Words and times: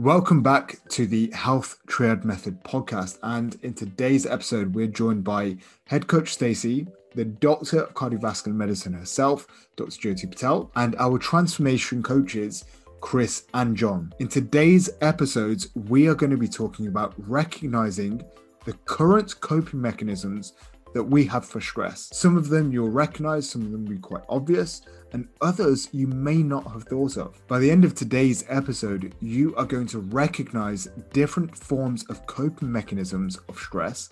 Welcome 0.00 0.42
back 0.42 0.78
to 0.92 1.06
the 1.06 1.30
Health 1.34 1.76
Triad 1.86 2.24
Method 2.24 2.64
podcast. 2.64 3.18
And 3.22 3.58
in 3.62 3.74
today's 3.74 4.24
episode, 4.24 4.74
we're 4.74 4.86
joined 4.86 5.24
by 5.24 5.58
head 5.84 6.06
coach 6.06 6.32
Stacey, 6.32 6.86
the 7.14 7.26
doctor 7.26 7.82
of 7.82 7.92
cardiovascular 7.92 8.54
medicine 8.54 8.94
herself, 8.94 9.46
Dr. 9.76 9.90
Jyoti 9.90 10.30
Patel, 10.30 10.70
and 10.74 10.96
our 10.98 11.18
transformation 11.18 12.02
coaches, 12.02 12.64
Chris 13.02 13.44
and 13.52 13.76
John. 13.76 14.10
In 14.20 14.28
today's 14.28 14.88
episodes, 15.02 15.68
we 15.74 16.08
are 16.08 16.14
going 16.14 16.30
to 16.30 16.38
be 16.38 16.48
talking 16.48 16.86
about 16.86 17.12
recognizing 17.18 18.22
the 18.64 18.72
current 18.86 19.38
coping 19.42 19.82
mechanisms 19.82 20.54
that 20.94 21.04
we 21.04 21.26
have 21.26 21.44
for 21.44 21.60
stress. 21.60 22.08
Some 22.14 22.38
of 22.38 22.48
them 22.48 22.72
you'll 22.72 22.88
recognize, 22.88 23.50
some 23.50 23.60
of 23.60 23.70
them 23.70 23.84
will 23.84 23.92
be 23.96 23.98
quite 23.98 24.24
obvious, 24.30 24.80
and 25.12 25.28
others 25.40 25.88
you 25.92 26.06
may 26.06 26.42
not 26.42 26.70
have 26.72 26.84
thought 26.84 27.16
of. 27.16 27.40
By 27.46 27.58
the 27.58 27.70
end 27.70 27.84
of 27.84 27.94
today's 27.94 28.44
episode, 28.48 29.14
you 29.20 29.54
are 29.56 29.64
going 29.64 29.86
to 29.88 30.00
recognize 30.00 30.88
different 31.12 31.56
forms 31.56 32.04
of 32.08 32.26
coping 32.26 32.70
mechanisms 32.70 33.38
of 33.48 33.58
stress, 33.58 34.10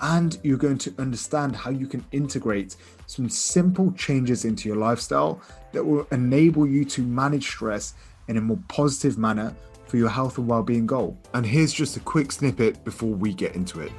and 0.00 0.38
you're 0.42 0.56
going 0.56 0.78
to 0.78 0.94
understand 0.98 1.56
how 1.56 1.70
you 1.70 1.86
can 1.86 2.04
integrate 2.12 2.76
some 3.06 3.28
simple 3.28 3.92
changes 3.92 4.44
into 4.44 4.68
your 4.68 4.78
lifestyle 4.78 5.40
that 5.72 5.84
will 5.84 6.06
enable 6.12 6.66
you 6.66 6.84
to 6.84 7.02
manage 7.02 7.46
stress 7.46 7.94
in 8.28 8.36
a 8.36 8.40
more 8.40 8.60
positive 8.68 9.18
manner 9.18 9.54
for 9.86 9.96
your 9.96 10.08
health 10.08 10.38
and 10.38 10.46
well-being 10.46 10.86
goal. 10.86 11.18
And 11.34 11.44
here's 11.44 11.72
just 11.72 11.96
a 11.96 12.00
quick 12.00 12.30
snippet 12.30 12.84
before 12.84 13.10
we 13.10 13.32
get 13.32 13.56
into 13.56 13.80
it. 13.80 13.90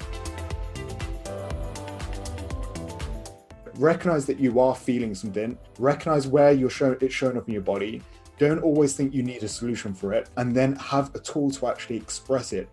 Recognize 3.80 4.26
that 4.26 4.38
you 4.40 4.60
are 4.60 4.76
feeling 4.76 5.16
something, 5.16 5.58
recognize 5.80 6.28
where 6.28 6.52
you're 6.52 6.70
showing 6.70 6.98
it's 7.00 7.14
showing 7.14 7.38
up 7.38 7.48
in 7.48 7.54
your 7.54 7.64
body. 7.64 8.02
Don't 8.38 8.60
always 8.62 8.94
think 8.94 9.14
you 9.14 9.24
need 9.24 9.42
a 9.44 9.48
solution 9.48 9.94
for 9.94 10.14
it, 10.14 10.30
and 10.36 10.54
then 10.54 10.76
have 10.76 11.16
a 11.16 11.20
tool 11.20 11.50
to 11.52 11.68
actually 11.68 11.96
express 11.96 12.52
it. 12.52 12.70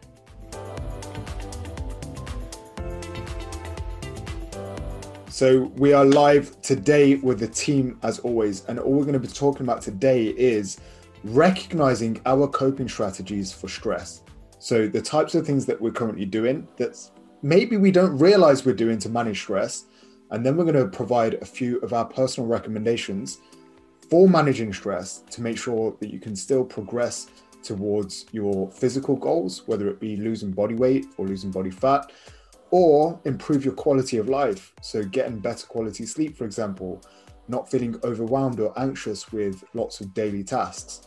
So 5.29 5.71
we 5.77 5.93
are 5.93 6.05
live 6.05 6.61
today 6.63 7.17
with 7.17 7.39
the 7.39 7.49
team 7.49 7.99
as 8.03 8.19
always, 8.21 8.65
and 8.65 8.81
all 8.81 8.93
we're 8.93 9.03
going 9.03 9.13
to 9.13 9.21
be 9.21 9.29
talking 9.29 9.63
about 9.63 9.83
today 9.83 10.29
is 10.29 10.81
recognizing 11.23 12.21
our 12.27 12.49
coping 12.49 12.89
strategies 12.89 13.53
for 13.53 13.69
stress. 13.69 14.23
So 14.59 14.89
the 14.89 15.03
types 15.03 15.37
of 15.37 15.47
things 15.47 15.67
that 15.67 15.81
we're 15.81 15.93
currently 15.93 16.25
doing 16.25 16.67
that 16.79 16.99
maybe 17.43 17.77
we 17.77 17.93
don't 17.93 18.17
realize 18.19 18.65
we're 18.65 18.75
doing 18.75 18.99
to 18.99 19.09
manage 19.09 19.43
stress, 19.43 19.85
and 20.31 20.45
then 20.45 20.57
we're 20.57 20.65
going 20.65 20.75
to 20.75 20.89
provide 20.89 21.35
a 21.35 21.45
few 21.45 21.79
of 21.81 21.93
our 21.93 22.05
personal 22.05 22.49
recommendations 22.49 23.39
for 24.11 24.29
managing 24.29 24.73
stress 24.73 25.23
to 25.31 25.43
make 25.43 25.59
sure 25.59 25.97
that 26.01 26.13
you 26.13 26.19
can 26.19 26.37
still 26.37 26.65
progress 26.65 27.29
towards 27.63 28.27
your 28.33 28.71
physical 28.71 29.17
goals, 29.17 29.67
whether 29.67 29.89
it 29.89 30.01
be 30.01 30.17
losing 30.17 30.53
body 30.53 30.75
weight 30.75 31.07
or 31.17 31.27
losing 31.27 31.51
body 31.51 31.71
fat, 31.71 32.13
or 32.71 33.21
improve 33.25 33.65
your 33.65 33.75
quality 33.75 34.19
of 34.19 34.29
life. 34.29 34.73
So, 34.81 35.03
getting 35.03 35.39
better 35.39 35.67
quality 35.67 36.07
sleep, 36.07 36.37
for 36.37 36.45
example, 36.45 37.03
not 37.49 37.71
feeling 37.71 37.97
overwhelmed 38.05 38.61
or 38.61 38.77
anxious 38.79 39.33
with 39.33 39.65
lots 39.75 40.01
of 40.01 40.15
daily 40.15 40.45
tasks. 40.45 41.03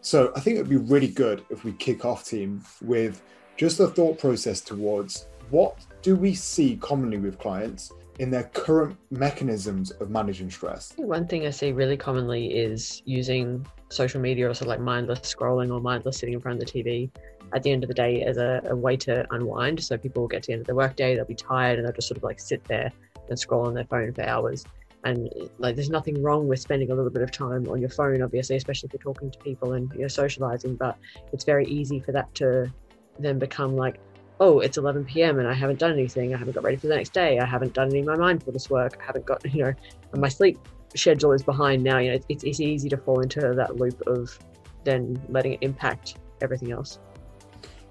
So, 0.00 0.32
I 0.36 0.40
think 0.40 0.56
it 0.56 0.60
would 0.60 0.70
be 0.70 0.76
really 0.76 1.08
good 1.08 1.44
if 1.50 1.64
we 1.64 1.72
kick 1.72 2.04
off, 2.04 2.24
team, 2.24 2.62
with 2.82 3.22
just 3.56 3.80
a 3.80 3.86
thought 3.86 4.18
process 4.18 4.60
towards 4.60 5.28
what 5.50 5.78
do 6.02 6.16
we 6.16 6.34
see 6.34 6.76
commonly 6.76 7.18
with 7.18 7.38
clients 7.38 7.92
in 8.18 8.30
their 8.30 8.44
current 8.44 8.96
mechanisms 9.10 9.90
of 9.90 10.10
managing 10.10 10.50
stress? 10.50 10.92
One 10.96 11.26
thing 11.26 11.46
I 11.46 11.50
see 11.50 11.72
really 11.72 11.96
commonly 11.96 12.54
is 12.54 13.02
using 13.04 13.66
social 13.88 14.20
media 14.20 14.48
or 14.48 14.54
sort 14.54 14.62
of 14.62 14.68
like 14.68 14.80
mindless 14.80 15.20
scrolling 15.20 15.72
or 15.72 15.80
mindless 15.80 16.18
sitting 16.18 16.34
in 16.34 16.40
front 16.40 16.60
of 16.60 16.66
the 16.66 16.82
TV 16.82 17.10
at 17.54 17.62
the 17.62 17.70
end 17.70 17.84
of 17.84 17.88
the 17.88 17.94
day 17.94 18.22
as 18.22 18.36
a, 18.36 18.60
a 18.66 18.76
way 18.76 18.96
to 18.96 19.26
unwind. 19.32 19.82
So 19.82 19.96
people 19.96 20.22
will 20.22 20.28
get 20.28 20.42
to 20.44 20.46
the 20.48 20.52
end 20.54 20.60
of 20.60 20.66
their 20.66 20.74
workday, 20.74 21.14
they'll 21.14 21.24
be 21.24 21.34
tired 21.34 21.78
and 21.78 21.86
they'll 21.86 21.94
just 21.94 22.08
sort 22.08 22.18
of 22.18 22.24
like 22.24 22.40
sit 22.40 22.64
there 22.64 22.90
and 23.28 23.38
scroll 23.38 23.66
on 23.66 23.74
their 23.74 23.84
phone 23.84 24.12
for 24.12 24.22
hours. 24.22 24.64
And 25.04 25.28
like, 25.58 25.76
there's 25.76 25.90
nothing 25.90 26.22
wrong 26.22 26.48
with 26.48 26.60
spending 26.60 26.90
a 26.90 26.94
little 26.94 27.10
bit 27.10 27.22
of 27.22 27.30
time 27.30 27.68
on 27.68 27.78
your 27.78 27.90
phone, 27.90 28.22
obviously, 28.22 28.56
especially 28.56 28.88
if 28.88 28.94
you're 28.94 29.14
talking 29.14 29.30
to 29.30 29.38
people 29.38 29.74
and 29.74 29.92
you're 29.92 30.08
socializing. 30.08 30.76
But 30.76 30.96
it's 31.32 31.44
very 31.44 31.66
easy 31.66 32.00
for 32.00 32.12
that 32.12 32.34
to 32.36 32.72
then 33.18 33.38
become 33.38 33.76
like, 33.76 34.00
oh, 34.40 34.60
it's 34.60 34.76
11 34.76 35.04
p.m. 35.04 35.38
and 35.38 35.48
I 35.48 35.54
haven't 35.54 35.78
done 35.78 35.92
anything. 35.92 36.34
I 36.34 36.38
haven't 36.38 36.54
got 36.54 36.64
ready 36.64 36.76
for 36.76 36.88
the 36.88 36.96
next 36.96 37.12
day. 37.12 37.38
I 37.38 37.44
haven't 37.44 37.74
done 37.74 37.88
any 37.88 38.00
of 38.00 38.06
my 38.06 38.16
mindfulness 38.16 38.68
work. 38.68 38.98
I 39.00 39.04
haven't 39.04 39.26
got, 39.26 39.44
you 39.54 39.64
know, 39.64 39.74
my 40.14 40.28
sleep 40.28 40.58
schedule 40.96 41.32
is 41.32 41.42
behind 41.42 41.82
now. 41.82 41.98
You 41.98 42.12
know, 42.12 42.18
it's, 42.28 42.44
it's 42.44 42.60
easy 42.60 42.88
to 42.88 42.96
fall 42.96 43.20
into 43.20 43.40
that 43.54 43.76
loop 43.76 44.00
of 44.06 44.38
then 44.84 45.20
letting 45.28 45.54
it 45.54 45.58
impact 45.62 46.18
everything 46.42 46.72
else. 46.72 46.98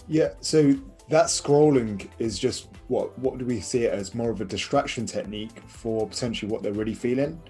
Yeah. 0.08 0.34
So 0.42 0.76
that 1.10 1.26
scrolling 1.26 2.08
is 2.20 2.40
just 2.40 2.70
what 2.88 3.18
what 3.20 3.38
do 3.38 3.46
we 3.46 3.60
see 3.60 3.86
it 3.86 3.94
as 3.94 4.14
more 4.14 4.30
of 4.30 4.42
a 4.42 4.46
distraction 4.46 5.06
technique 5.06 5.62
for 5.68 6.08
potentially 6.08 6.52
what 6.52 6.62
they're 6.62 6.74
really 6.74 6.94
feeling? 6.94 7.42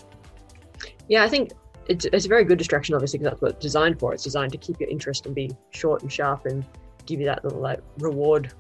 Yeah, 1.10 1.24
I 1.24 1.30
think 1.30 1.52
it's, 1.88 2.06
it's 2.06 2.26
a 2.26 2.30
very 2.30 2.46
good 2.46 2.58
distraction, 2.58 2.96
obviously, 2.96 3.20
because 3.20 3.32
that's 3.32 3.42
what 3.42 3.52
it's 3.52 3.62
designed 3.62 4.00
for. 4.00 4.14
It's 4.14 4.24
designed 4.24 4.52
to 4.54 4.58
keep 4.58 4.80
your 4.80 4.90
interest 4.90 5.26
and 5.26 5.36
be 5.36 5.52
short 5.72 6.02
and 6.02 6.12
sharp 6.12 6.46
and 6.46 6.66
give 7.06 7.20
you 7.20 7.26
that 7.26 7.44
little 7.44 7.60
like 7.60 7.82
reward 8.00 8.54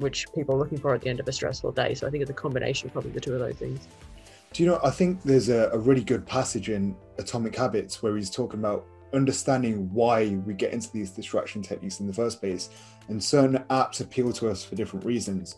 which 0.00 0.26
people 0.34 0.54
are 0.54 0.58
looking 0.58 0.78
for 0.78 0.94
at 0.94 1.02
the 1.02 1.08
end 1.08 1.20
of 1.20 1.28
a 1.28 1.32
stressful 1.32 1.72
day. 1.72 1.94
So 1.94 2.06
I 2.06 2.10
think 2.10 2.22
it's 2.22 2.30
a 2.30 2.34
combination 2.34 2.88
of 2.88 2.92
probably 2.92 3.12
the 3.12 3.20
two 3.20 3.34
of 3.34 3.40
those 3.40 3.56
things. 3.56 3.86
Do 4.52 4.62
you 4.62 4.68
know, 4.68 4.80
I 4.82 4.90
think 4.90 5.22
there's 5.22 5.48
a, 5.48 5.70
a 5.72 5.78
really 5.78 6.02
good 6.02 6.26
passage 6.26 6.70
in 6.70 6.96
Atomic 7.18 7.54
Habits 7.54 8.02
where 8.02 8.16
he's 8.16 8.30
talking 8.30 8.58
about 8.58 8.84
understanding 9.12 9.92
why 9.92 10.36
we 10.46 10.54
get 10.54 10.72
into 10.72 10.90
these 10.92 11.10
distraction 11.10 11.62
techniques 11.62 12.00
in 12.00 12.06
the 12.06 12.12
first 12.12 12.40
place. 12.40 12.70
And 13.08 13.22
certain 13.22 13.58
apps 13.70 14.00
appeal 14.00 14.32
to 14.34 14.48
us 14.48 14.64
for 14.64 14.74
different 14.74 15.04
reasons. 15.04 15.56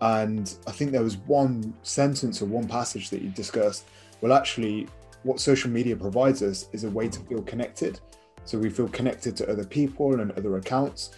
And 0.00 0.54
I 0.66 0.72
think 0.72 0.92
there 0.92 1.02
was 1.02 1.16
one 1.16 1.74
sentence 1.82 2.42
or 2.42 2.46
one 2.46 2.68
passage 2.68 3.10
that 3.10 3.22
you 3.22 3.30
discussed. 3.30 3.86
Well, 4.20 4.32
actually, 4.32 4.88
what 5.22 5.40
social 5.40 5.70
media 5.70 5.96
provides 5.96 6.42
us 6.42 6.68
is 6.72 6.84
a 6.84 6.90
way 6.90 7.08
to 7.08 7.20
feel 7.20 7.42
connected. 7.42 8.00
So 8.44 8.58
we 8.58 8.70
feel 8.70 8.88
connected 8.88 9.36
to 9.38 9.50
other 9.50 9.64
people 9.64 10.20
and 10.20 10.30
other 10.32 10.56
accounts 10.56 11.10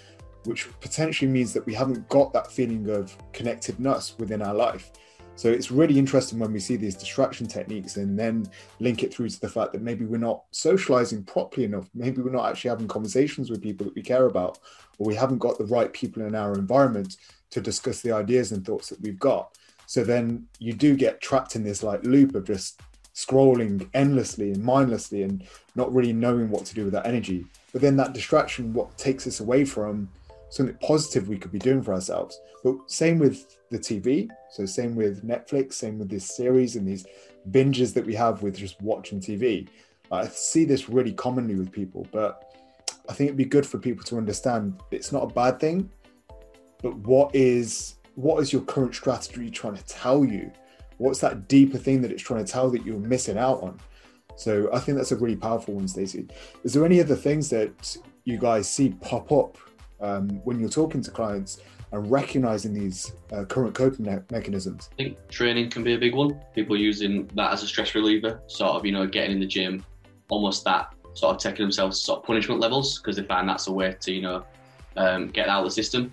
which 0.48 0.68
potentially 0.80 1.30
means 1.30 1.52
that 1.52 1.66
we 1.66 1.74
haven't 1.74 2.08
got 2.08 2.32
that 2.32 2.50
feeling 2.50 2.88
of 2.88 3.14
connectedness 3.32 4.16
within 4.18 4.40
our 4.40 4.54
life. 4.54 4.90
So 5.36 5.48
it's 5.48 5.70
really 5.70 5.98
interesting 5.98 6.38
when 6.38 6.52
we 6.52 6.58
see 6.58 6.74
these 6.74 6.96
distraction 6.96 7.46
techniques 7.46 7.96
and 7.96 8.18
then 8.18 8.50
link 8.80 9.04
it 9.04 9.14
through 9.14 9.28
to 9.28 9.40
the 9.40 9.48
fact 9.48 9.72
that 9.72 9.82
maybe 9.82 10.04
we're 10.04 10.16
not 10.16 10.42
socializing 10.50 11.22
properly 11.22 11.64
enough. 11.64 11.88
Maybe 11.94 12.22
we're 12.22 12.32
not 12.32 12.48
actually 12.48 12.70
having 12.70 12.88
conversations 12.88 13.50
with 13.50 13.62
people 13.62 13.84
that 13.84 13.94
we 13.94 14.02
care 14.02 14.26
about, 14.26 14.58
or 14.98 15.06
we 15.06 15.14
haven't 15.14 15.38
got 15.38 15.58
the 15.58 15.66
right 15.66 15.92
people 15.92 16.24
in 16.24 16.34
our 16.34 16.54
environment 16.54 17.18
to 17.50 17.60
discuss 17.60 18.00
the 18.00 18.10
ideas 18.10 18.50
and 18.50 18.66
thoughts 18.66 18.88
that 18.88 19.00
we've 19.00 19.20
got. 19.20 19.56
So 19.86 20.02
then 20.02 20.48
you 20.58 20.72
do 20.72 20.96
get 20.96 21.20
trapped 21.20 21.56
in 21.56 21.62
this 21.62 21.82
like 21.82 22.02
loop 22.04 22.34
of 22.34 22.46
just 22.46 22.80
scrolling 23.14 23.88
endlessly 23.94 24.50
and 24.52 24.64
mindlessly 24.64 25.22
and 25.22 25.46
not 25.74 25.94
really 25.94 26.12
knowing 26.12 26.50
what 26.50 26.64
to 26.64 26.74
do 26.74 26.84
with 26.84 26.94
that 26.94 27.06
energy. 27.06 27.46
But 27.72 27.82
then 27.82 27.96
that 27.98 28.12
distraction, 28.12 28.72
what 28.72 28.96
takes 28.96 29.26
us 29.26 29.40
away 29.40 29.64
from 29.64 30.08
something 30.50 30.76
positive 30.82 31.28
we 31.28 31.38
could 31.38 31.52
be 31.52 31.58
doing 31.58 31.82
for 31.82 31.94
ourselves. 31.94 32.40
But 32.64 32.90
same 32.90 33.18
with 33.18 33.58
the 33.70 33.78
TV. 33.78 34.28
So 34.50 34.66
same 34.66 34.96
with 34.96 35.26
Netflix, 35.26 35.74
same 35.74 35.98
with 35.98 36.08
this 36.08 36.36
series 36.36 36.76
and 36.76 36.86
these 36.86 37.06
binges 37.50 37.94
that 37.94 38.04
we 38.04 38.14
have 38.14 38.42
with 38.42 38.56
just 38.56 38.80
watching 38.80 39.20
TV. 39.20 39.68
I 40.10 40.26
see 40.28 40.64
this 40.64 40.88
really 40.88 41.12
commonly 41.12 41.54
with 41.54 41.70
people, 41.70 42.06
but 42.12 42.54
I 43.08 43.12
think 43.12 43.28
it'd 43.28 43.36
be 43.36 43.44
good 43.44 43.66
for 43.66 43.78
people 43.78 44.04
to 44.04 44.16
understand 44.16 44.80
it's 44.90 45.12
not 45.12 45.30
a 45.30 45.34
bad 45.34 45.60
thing, 45.60 45.90
but 46.82 46.96
what 46.96 47.34
is 47.34 47.96
what 48.14 48.42
is 48.42 48.52
your 48.52 48.62
current 48.62 48.94
strategy 48.94 49.48
trying 49.48 49.76
to 49.76 49.84
tell 49.84 50.24
you? 50.24 50.50
What's 50.96 51.20
that 51.20 51.46
deeper 51.46 51.78
thing 51.78 52.02
that 52.02 52.10
it's 52.10 52.22
trying 52.22 52.44
to 52.44 52.50
tell 52.50 52.68
that 52.70 52.84
you're 52.84 52.98
missing 52.98 53.38
out 53.38 53.62
on? 53.62 53.78
So 54.34 54.68
I 54.72 54.80
think 54.80 54.98
that's 54.98 55.12
a 55.12 55.16
really 55.16 55.36
powerful 55.36 55.74
one, 55.74 55.86
Stacey. 55.86 56.26
Is 56.64 56.72
there 56.72 56.84
any 56.84 57.00
other 57.00 57.14
things 57.14 57.48
that 57.50 57.96
you 58.24 58.36
guys 58.38 58.68
see 58.68 58.90
pop 59.00 59.30
up 59.30 59.56
um, 60.00 60.28
when 60.44 60.60
you're 60.60 60.68
talking 60.68 61.02
to 61.02 61.10
clients 61.10 61.60
and 61.92 62.10
recognizing 62.10 62.74
these 62.74 63.12
uh, 63.32 63.44
current 63.44 63.74
coping 63.74 64.06
me- 64.06 64.18
mechanisms? 64.30 64.90
I 64.92 64.96
think 64.96 65.28
training 65.28 65.70
can 65.70 65.82
be 65.82 65.94
a 65.94 65.98
big 65.98 66.14
one. 66.14 66.40
People 66.54 66.76
using 66.76 67.30
that 67.34 67.52
as 67.52 67.62
a 67.62 67.66
stress 67.66 67.94
reliever, 67.94 68.40
sort 68.46 68.72
of, 68.72 68.84
you 68.84 68.92
know, 68.92 69.06
getting 69.06 69.32
in 69.32 69.40
the 69.40 69.46
gym, 69.46 69.84
almost 70.28 70.64
that 70.64 70.94
sort 71.14 71.34
of 71.34 71.40
taking 71.40 71.64
themselves 71.64 71.98
to 71.98 72.04
sort 72.04 72.18
of 72.20 72.24
punishment 72.24 72.60
levels 72.60 72.98
because 72.98 73.16
they 73.16 73.22
find 73.22 73.48
that's 73.48 73.66
a 73.66 73.72
way 73.72 73.96
to, 74.00 74.12
you 74.12 74.22
know, 74.22 74.44
um, 74.96 75.28
get 75.28 75.48
out 75.48 75.60
of 75.60 75.64
the 75.64 75.70
system. 75.70 76.12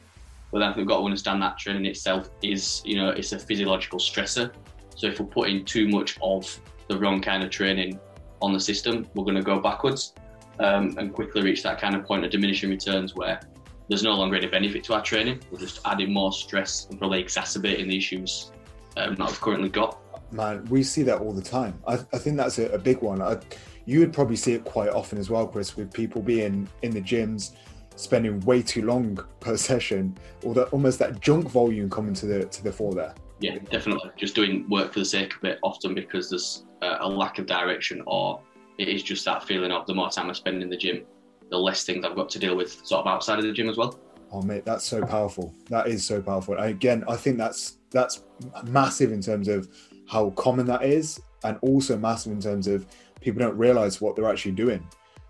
But 0.51 0.59
then 0.59 0.73
we've 0.77 0.87
got 0.87 0.99
to 0.99 1.03
understand 1.03 1.41
that 1.41 1.57
training 1.57 1.85
itself 1.85 2.29
is, 2.41 2.81
you 2.85 2.95
know, 2.95 3.09
it's 3.09 3.33
a 3.33 3.39
physiological 3.39 3.99
stressor. 3.99 4.51
So 4.95 5.07
if 5.07 5.19
we're 5.19 5.25
putting 5.25 5.65
too 5.65 5.89
much 5.89 6.17
of 6.21 6.59
the 6.87 6.97
wrong 6.97 7.21
kind 7.21 7.43
of 7.43 7.49
training 7.49 7.99
on 8.41 8.53
the 8.53 8.59
system, 8.59 9.07
we're 9.13 9.25
going 9.25 9.35
to 9.35 9.43
go 9.43 9.59
backwards 9.59 10.13
um, 10.59 10.95
and 10.97 11.13
quickly 11.13 11.41
reach 11.41 11.63
that 11.63 11.79
kind 11.79 11.95
of 11.95 12.05
point 12.05 12.23
of 12.23 12.31
diminishing 12.31 12.69
returns 12.69 13.15
where 13.15 13.39
there's 13.87 14.03
no 14.03 14.15
longer 14.15 14.35
any 14.35 14.47
benefit 14.47 14.83
to 14.85 14.93
our 14.93 15.01
training. 15.01 15.41
We're 15.51 15.59
just 15.59 15.79
adding 15.85 16.11
more 16.11 16.31
stress 16.31 16.87
and 16.89 16.99
probably 16.99 17.19
exacerbating 17.19 17.87
the 17.87 17.97
issues 17.97 18.51
um, 18.97 19.15
that 19.15 19.27
we've 19.27 19.41
currently 19.41 19.69
got. 19.69 19.99
Man, 20.31 20.65
we 20.65 20.83
see 20.83 21.03
that 21.03 21.19
all 21.19 21.31
the 21.31 21.41
time. 21.41 21.79
I, 21.87 21.93
I 21.93 22.17
think 22.17 22.37
that's 22.37 22.57
a, 22.57 22.69
a 22.69 22.77
big 22.77 23.01
one. 23.01 23.21
I, 23.21 23.39
you 23.85 23.99
would 23.99 24.11
probably 24.13 24.35
see 24.35 24.53
it 24.53 24.65
quite 24.65 24.89
often 24.89 25.17
as 25.19 25.29
well, 25.29 25.47
Chris, 25.47 25.75
with 25.77 25.93
people 25.93 26.21
being 26.21 26.67
in 26.81 26.91
the 26.91 27.01
gyms 27.01 27.51
spending 27.95 28.39
way 28.41 28.61
too 28.61 28.83
long 28.83 29.17
per 29.39 29.55
session, 29.57 30.17
or 30.43 30.53
that 30.55 30.67
almost 30.69 30.99
that 30.99 31.21
junk 31.21 31.49
volume 31.49 31.89
coming 31.89 32.13
to 32.15 32.25
the 32.25 32.45
to 32.45 32.63
the 32.63 32.71
fore 32.71 32.93
there. 32.93 33.13
Yeah, 33.39 33.57
definitely. 33.69 34.11
Just 34.17 34.33
doing 34.33 34.67
work 34.69 34.93
for 34.93 34.99
the 34.99 35.05
sake 35.05 35.35
of 35.35 35.43
it, 35.43 35.59
often 35.61 35.93
because 35.93 36.29
there's 36.29 36.65
uh, 36.81 36.97
a 37.01 37.07
lack 37.07 37.37
of 37.37 37.45
direction, 37.45 38.01
or 38.07 38.41
it 38.77 38.87
is 38.87 39.03
just 39.03 39.25
that 39.25 39.43
feeling 39.43 39.71
of 39.71 39.85
the 39.85 39.93
more 39.93 40.09
time 40.09 40.29
I 40.29 40.33
spend 40.33 40.63
in 40.63 40.69
the 40.69 40.77
gym, 40.77 41.03
the 41.49 41.57
less 41.57 41.83
things 41.83 42.05
I've 42.05 42.15
got 42.15 42.29
to 42.29 42.39
deal 42.39 42.55
with, 42.55 42.85
sort 42.85 43.05
of 43.05 43.07
outside 43.07 43.39
of 43.39 43.45
the 43.45 43.51
gym 43.51 43.69
as 43.69 43.77
well. 43.77 43.99
Oh 44.31 44.41
mate, 44.41 44.65
that's 44.65 44.83
so 44.83 45.01
powerful. 45.05 45.53
That 45.69 45.87
is 45.87 46.05
so 46.05 46.21
powerful. 46.21 46.55
And 46.55 46.65
again, 46.65 47.03
I 47.07 47.15
think 47.15 47.37
that's 47.37 47.77
that's 47.91 48.23
massive 48.65 49.11
in 49.11 49.21
terms 49.21 49.47
of 49.47 49.69
how 50.07 50.31
common 50.31 50.65
that 50.67 50.83
is, 50.83 51.19
and 51.43 51.57
also 51.61 51.97
massive 51.97 52.31
in 52.31 52.41
terms 52.41 52.67
of 52.67 52.85
people 53.21 53.39
don't 53.39 53.57
realize 53.57 54.01
what 54.01 54.15
they're 54.15 54.29
actually 54.29 54.51
doing. 54.51 54.85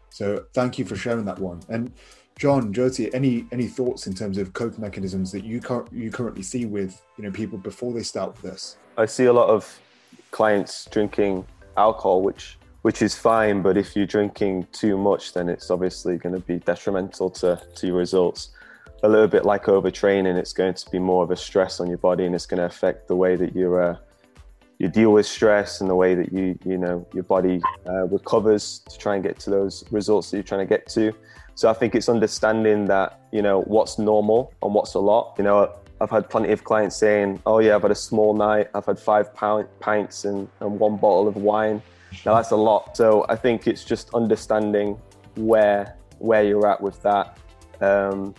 So 0.10 0.46
thank 0.54 0.80
you 0.80 0.86
for 0.86 0.96
sharing 0.96 1.26
that 1.26 1.40
one. 1.40 1.62
And 1.70 1.92
John, 2.38 2.74
Jyoti, 2.74 3.14
any 3.14 3.46
any 3.52 3.68
thoughts 3.68 4.08
in 4.08 4.14
terms 4.14 4.38
of 4.38 4.54
coping 4.54 4.82
mechanisms 4.82 5.32
that 5.32 5.44
you 5.44 5.62
cur- 5.62 5.86
you 5.92 6.12
currently 6.12 6.44
see 6.44 6.66
with 6.66 7.02
you 7.18 7.24
know 7.24 7.32
people 7.32 7.58
before 7.58 7.94
they 7.94 8.04
start 8.04 8.34
with 8.34 8.42
this? 8.42 8.78
I 8.98 9.06
see 9.06 9.26
a 9.26 9.34
lot 9.34 9.50
of 9.50 9.80
clients 10.32 10.86
drinking 10.92 11.46
alcohol, 11.78 12.22
which 12.22 12.58
which 12.86 13.02
is 13.02 13.16
fine, 13.16 13.64
but 13.64 13.78
if 13.78 13.96
you're 13.96 14.06
drinking 14.06 14.68
too 14.72 14.96
much, 14.96 15.34
then 15.34 15.50
it's 15.50 15.72
obviously 15.72 16.18
going 16.18 16.36
to 16.36 16.42
be 16.42 16.60
detrimental 16.60 17.32
to 17.32 17.60
to 17.78 17.88
your 17.88 17.96
results. 17.96 18.50
A 19.02 19.10
little 19.10 19.28
bit 19.28 19.44
like 19.44 19.64
overtraining, 19.64 20.38
it's 20.38 20.54
going 20.54 20.76
to 20.76 20.90
be 20.92 21.00
more 21.00 21.24
of 21.24 21.32
a 21.32 21.36
stress 21.36 21.80
on 21.80 21.88
your 21.88 21.98
body, 21.98 22.26
and 22.28 22.36
it's 22.36 22.46
going 22.46 22.60
to 22.60 22.68
affect 22.68 23.08
the 23.08 23.16
way 23.16 23.36
that 23.38 23.56
you 23.56 23.76
uh, 23.76 23.98
you 24.78 24.88
deal 24.88 25.12
with 25.14 25.26
stress 25.26 25.82
and 25.82 25.90
the 25.90 25.96
way 25.96 26.14
that 26.14 26.32
you 26.32 26.60
you 26.64 26.78
know 26.78 27.08
your 27.12 27.24
body 27.24 27.60
uh, 27.90 28.06
recovers 28.18 28.84
to 28.88 28.96
try 29.00 29.16
and 29.16 29.24
get 29.24 29.40
to 29.40 29.50
those 29.50 29.84
results 29.90 30.30
that 30.30 30.38
you're 30.38 30.50
trying 30.52 30.68
to 30.68 30.72
get 30.78 30.86
to. 30.90 31.12
So 31.56 31.72
I 31.72 31.74
think 31.74 31.96
it's 31.96 32.08
understanding 32.08 32.86
that, 32.86 33.20
you 33.32 33.42
know, 33.42 33.62
what's 33.62 33.98
normal 33.98 34.54
and 34.62 34.76
what's 34.76 34.94
a 34.94 35.00
lot. 35.00 35.34
You 35.40 35.46
know, 35.46 35.74
I've 36.00 36.12
had 36.12 36.30
plenty 36.30 36.52
of 36.52 36.64
clients 36.64 36.98
saying, 36.98 37.42
oh, 37.48 37.58
yeah, 37.58 37.76
I've 37.76 37.82
had 37.82 37.96
a 38.00 38.02
small 38.12 38.36
night. 38.36 38.68
I've 38.76 38.86
had 38.86 39.00
five 39.00 39.34
pints 39.80 40.26
and, 40.26 40.48
and 40.60 40.80
one 40.80 40.98
bottle 40.98 41.28
of 41.28 41.38
wine. 41.38 41.82
Now 42.26 42.36
that's 42.36 42.52
a 42.52 42.56
lot. 42.56 42.96
So 42.96 43.26
I 43.30 43.36
think 43.36 43.68
it's 43.68 43.84
just 43.84 44.14
understanding 44.14 45.00
where 45.36 45.98
where 46.20 46.44
you're 46.44 46.68
at 46.68 46.80
with 46.80 47.02
that 47.04 47.38
um, 47.82 48.34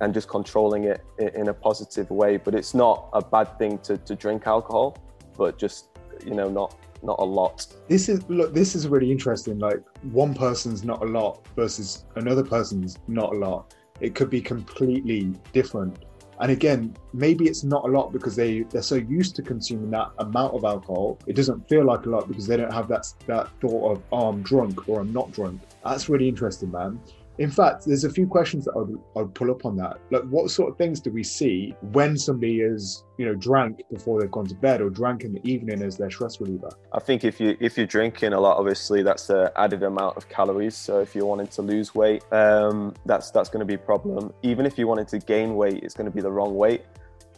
and 0.00 0.12
just 0.12 0.28
controlling 0.28 0.84
it 0.84 1.04
in 1.18 1.48
a 1.48 1.54
positive 1.54 2.10
way. 2.10 2.36
But 2.36 2.54
it's 2.54 2.74
not 2.74 3.08
a 3.12 3.22
bad 3.22 3.58
thing 3.58 3.78
to, 3.78 3.96
to 3.98 4.14
drink 4.14 4.46
alcohol, 4.46 4.96
but 5.36 5.58
just, 5.58 5.88
you 6.24 6.34
know, 6.34 6.48
not 6.48 6.76
not 7.02 7.18
a 7.18 7.24
lot. 7.24 7.66
This 7.88 8.08
is 8.08 8.28
look. 8.28 8.54
This 8.54 8.74
is 8.74 8.88
really 8.88 9.10
interesting. 9.10 9.58
Like 9.58 9.82
one 10.02 10.34
person's 10.34 10.84
not 10.84 11.02
a 11.02 11.06
lot 11.06 11.46
versus 11.54 12.04
another 12.16 12.42
person's 12.42 12.98
not 13.08 13.32
a 13.34 13.36
lot. 13.36 13.74
It 14.00 14.14
could 14.14 14.30
be 14.30 14.40
completely 14.40 15.34
different. 15.52 16.04
And 16.40 16.50
again, 16.50 16.96
maybe 17.12 17.46
it's 17.46 17.64
not 17.64 17.84
a 17.84 17.88
lot 17.88 18.12
because 18.12 18.36
they 18.36 18.62
they're 18.62 18.82
so 18.82 18.96
used 18.96 19.36
to 19.36 19.42
consuming 19.42 19.90
that 19.90 20.10
amount 20.18 20.54
of 20.54 20.64
alcohol. 20.64 21.18
It 21.26 21.36
doesn't 21.36 21.68
feel 21.68 21.84
like 21.84 22.06
a 22.06 22.10
lot 22.10 22.28
because 22.28 22.46
they 22.46 22.56
don't 22.56 22.72
have 22.72 22.88
that 22.88 23.06
that 23.26 23.48
thought 23.60 23.92
of 23.92 24.02
oh, 24.12 24.28
I'm 24.28 24.42
drunk 24.42 24.88
or 24.88 25.00
I'm 25.00 25.12
not 25.12 25.32
drunk. 25.32 25.62
That's 25.84 26.08
really 26.08 26.28
interesting, 26.28 26.70
man. 26.70 27.00
In 27.38 27.50
fact, 27.50 27.84
there's 27.84 28.04
a 28.04 28.10
few 28.10 28.26
questions 28.26 28.64
that 28.64 28.72
I 28.76 29.20
would, 29.20 29.34
pull 29.34 29.50
up 29.50 29.64
on 29.64 29.76
that. 29.76 29.98
Like, 30.10 30.22
what 30.24 30.50
sort 30.50 30.70
of 30.70 30.78
things 30.78 31.00
do 31.00 31.10
we 31.10 31.24
see 31.24 31.74
when 31.92 32.16
somebody 32.16 32.60
is, 32.60 33.04
you 33.18 33.26
know, 33.26 33.34
drank 33.34 33.82
before 33.90 34.20
they've 34.20 34.30
gone 34.30 34.46
to 34.46 34.54
bed 34.54 34.80
or 34.80 34.90
drank 34.90 35.24
in 35.24 35.32
the 35.32 35.40
evening 35.48 35.82
as 35.82 35.96
their 35.96 36.10
stress 36.10 36.40
reliever? 36.40 36.70
I 36.92 37.00
think 37.00 37.24
if 37.24 37.40
you 37.40 37.56
if 37.58 37.76
you're 37.76 37.86
drinking 37.86 38.34
a 38.34 38.40
lot, 38.40 38.58
obviously 38.58 39.02
that's 39.02 39.30
an 39.30 39.48
added 39.56 39.82
amount 39.82 40.16
of 40.16 40.28
calories. 40.28 40.76
So 40.76 41.00
if 41.00 41.14
you're 41.14 41.26
wanting 41.26 41.48
to 41.48 41.62
lose 41.62 41.94
weight, 41.94 42.22
um, 42.32 42.94
that's 43.06 43.30
that's 43.30 43.48
going 43.48 43.60
to 43.60 43.66
be 43.66 43.74
a 43.74 43.78
problem. 43.78 44.32
Even 44.42 44.64
if 44.66 44.78
you 44.78 44.86
wanted 44.86 45.08
to 45.08 45.18
gain 45.18 45.56
weight, 45.56 45.82
it's 45.82 45.94
going 45.94 46.08
to 46.08 46.14
be 46.14 46.20
the 46.20 46.30
wrong 46.30 46.54
weight. 46.54 46.82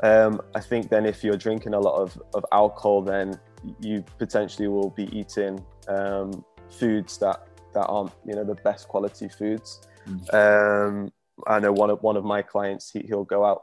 Um, 0.02 0.42
I 0.54 0.60
think 0.60 0.90
then 0.90 1.06
if 1.06 1.25
you're 1.25 1.38
drinking 1.38 1.72
a 1.72 1.81
lot 1.81 1.99
of, 1.99 2.20
of 2.34 2.44
alcohol, 2.52 3.00
then 3.00 3.40
you 3.81 4.04
potentially 4.19 4.69
will 4.69 4.90
be 4.90 5.04
eating 5.19 5.64
um, 5.88 6.44
foods 6.69 7.16
that 7.19 7.46
that 7.76 7.87
aren't 7.87 8.12
you 8.26 8.34
know 8.34 8.43
the 8.43 8.55
best 8.56 8.88
quality 8.88 9.28
foods. 9.28 9.81
Mm. 10.08 10.34
Um, 10.34 11.12
I 11.46 11.61
know 11.61 11.73
one 11.73 11.90
of 11.90 12.02
one 12.02 12.17
of 12.17 12.25
my 12.25 12.40
clients 12.43 12.90
he, 12.90 13.00
he'll 13.00 13.25
go 13.25 13.44
out 13.44 13.61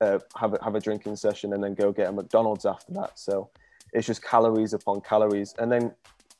uh, 0.00 0.18
have 0.36 0.52
a, 0.54 0.62
have 0.62 0.74
a 0.74 0.80
drinking 0.80 1.16
session 1.16 1.54
and 1.54 1.64
then 1.64 1.74
go 1.74 1.90
get 1.90 2.08
a 2.08 2.12
McDonald's 2.12 2.66
after 2.66 2.92
that. 2.92 3.18
So 3.18 3.50
it's 3.94 4.06
just 4.06 4.22
calories 4.22 4.74
upon 4.74 5.00
calories, 5.00 5.54
and 5.58 5.72
then 5.72 5.94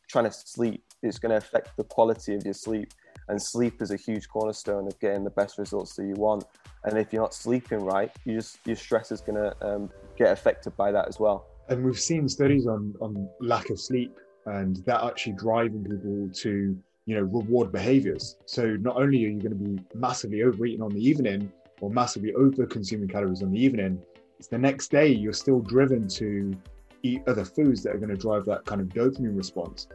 trying 0.07 0.27
to 0.27 0.33
sleep 0.33 0.85
is 1.03 1.19
going 1.19 1.31
to 1.31 1.37
affect 1.37 1.77
the 1.77 1.85
quality 1.85 2.35
of 2.35 2.45
your 2.45 2.55
sleep. 2.55 2.93
And 3.29 3.43
sleep 3.43 3.81
is 3.81 3.91
a 3.91 3.97
huge 3.97 4.29
cornerstone 4.29 4.87
of 4.87 5.01
getting 5.01 5.25
the 5.25 5.31
best 5.31 5.57
results 5.57 5.97
that 5.97 6.05
you 6.05 6.15
want. 6.17 6.45
And 6.85 6.99
if 6.99 7.11
you're 7.11 7.23
not 7.23 7.33
sleeping 7.33 7.79
right, 7.79 8.11
you 8.27 8.35
just 8.35 8.59
your 8.67 8.77
stress 8.77 9.11
is 9.11 9.23
going 9.23 9.41
to 9.43 9.67
um, 9.67 9.91
get 10.19 10.31
affected 10.31 10.77
by 10.77 10.93
that 10.93 11.09
as 11.09 11.19
well. 11.19 11.47
And 11.71 11.83
we've 11.83 11.99
seen 11.99 12.29
studies 12.29 12.67
on 12.67 12.95
on 13.01 13.31
lack 13.41 13.71
of 13.71 13.81
sleep 13.81 14.15
and 14.47 14.77
that 14.85 15.03
actually 15.03 15.33
driving 15.33 15.85
people 15.85 16.29
to 16.33 16.77
you 17.07 17.15
know, 17.15 17.23
reward 17.23 17.71
behaviors. 17.71 18.37
So 18.47 18.77
not 18.77 18.97
only 18.97 19.25
are 19.25 19.29
you 19.29 19.41
going 19.41 19.59
to 19.59 19.65
be 19.65 19.83
massively 19.95 20.43
overeating 20.43 20.83
on 20.83 20.91
the 20.91 21.07
evening 21.07 21.53
or 21.81 21.91
massively 21.91 22.33
over 22.35 22.67
consuming 22.67 23.09
calories 23.09 23.43
on 23.43 23.51
the 23.51 23.61
evening, 23.61 24.03
it's 24.39 24.49
the 24.49 24.59
next 24.59 24.91
day 24.91 25.09
you're 25.09 25.33
still 25.33 25.61
driven 25.61 26.09
to 26.09 26.57
eat 27.03 27.23
other 27.27 27.45
foods 27.45 27.83
that 27.83 27.95
are 27.95 27.99
going 27.99 28.11
to 28.11 28.17
drive 28.17 28.45
that 28.47 28.65
kind 28.65 28.81
of 28.81 28.89
dopamine 28.89 29.37
response. 29.37 29.87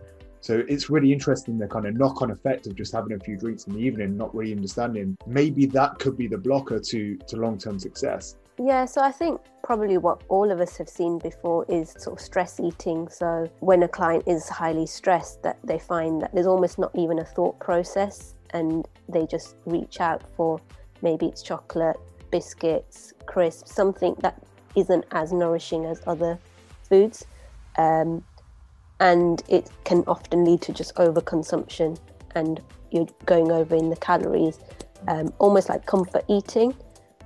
So 0.41 0.63
it's 0.69 0.89
really 0.89 1.11
interesting 1.11 1.57
the 1.57 1.67
kind 1.67 1.85
of 1.85 1.95
knock 1.95 2.21
on 2.21 2.31
effect 2.31 2.67
of 2.67 2.75
just 2.75 2.93
having 2.93 3.13
a 3.13 3.19
few 3.19 3.37
drinks 3.37 3.65
in 3.65 3.73
the 3.73 3.79
evening, 3.79 4.15
not 4.15 4.33
really 4.33 4.53
understanding. 4.53 5.17
Maybe 5.27 5.65
that 5.67 5.99
could 5.99 6.17
be 6.17 6.27
the 6.27 6.37
blocker 6.37 6.79
to, 6.79 7.17
to 7.17 7.35
long 7.35 7.57
term 7.57 7.77
success. 7.77 8.37
Yeah, 8.61 8.83
so 8.83 9.01
I 9.01 9.11
think 9.11 9.39
probably 9.63 9.97
what 9.97 10.21
all 10.27 10.51
of 10.51 10.59
us 10.59 10.75
have 10.77 10.89
seen 10.89 11.17
before 11.17 11.65
is 11.69 11.95
sort 11.97 12.19
of 12.19 12.21
stress 12.21 12.59
eating. 12.59 13.07
So 13.07 13.49
when 13.61 13.83
a 13.83 13.87
client 13.87 14.25
is 14.27 14.49
highly 14.49 14.85
stressed, 14.85 15.41
that 15.43 15.57
they 15.63 15.79
find 15.79 16.21
that 16.21 16.33
there's 16.33 16.45
almost 16.45 16.77
not 16.77 16.91
even 16.93 17.19
a 17.19 17.23
thought 17.23 17.57
process 17.59 18.35
and 18.49 18.85
they 19.07 19.25
just 19.25 19.55
reach 19.65 20.01
out 20.01 20.23
for 20.35 20.59
maybe 21.01 21.27
it's 21.27 21.41
chocolate, 21.41 21.95
biscuits, 22.31 23.13
crisps, 23.25 23.73
something 23.73 24.15
that 24.19 24.43
isn't 24.75 25.05
as 25.11 25.31
nourishing 25.31 25.85
as 25.85 26.01
other 26.05 26.37
foods. 26.89 27.25
Um, 27.77 28.25
and 28.99 29.41
it 29.47 29.69
can 29.85 30.03
often 30.05 30.43
lead 30.43 30.61
to 30.63 30.73
just 30.73 30.93
overconsumption 30.95 31.97
and 32.35 32.61
you're 32.91 33.07
going 33.25 33.53
over 33.53 33.73
in 33.73 33.89
the 33.89 33.95
calories, 33.95 34.59
um, 35.07 35.33
almost 35.39 35.69
like 35.69 35.85
comfort 35.85 36.25
eating 36.27 36.75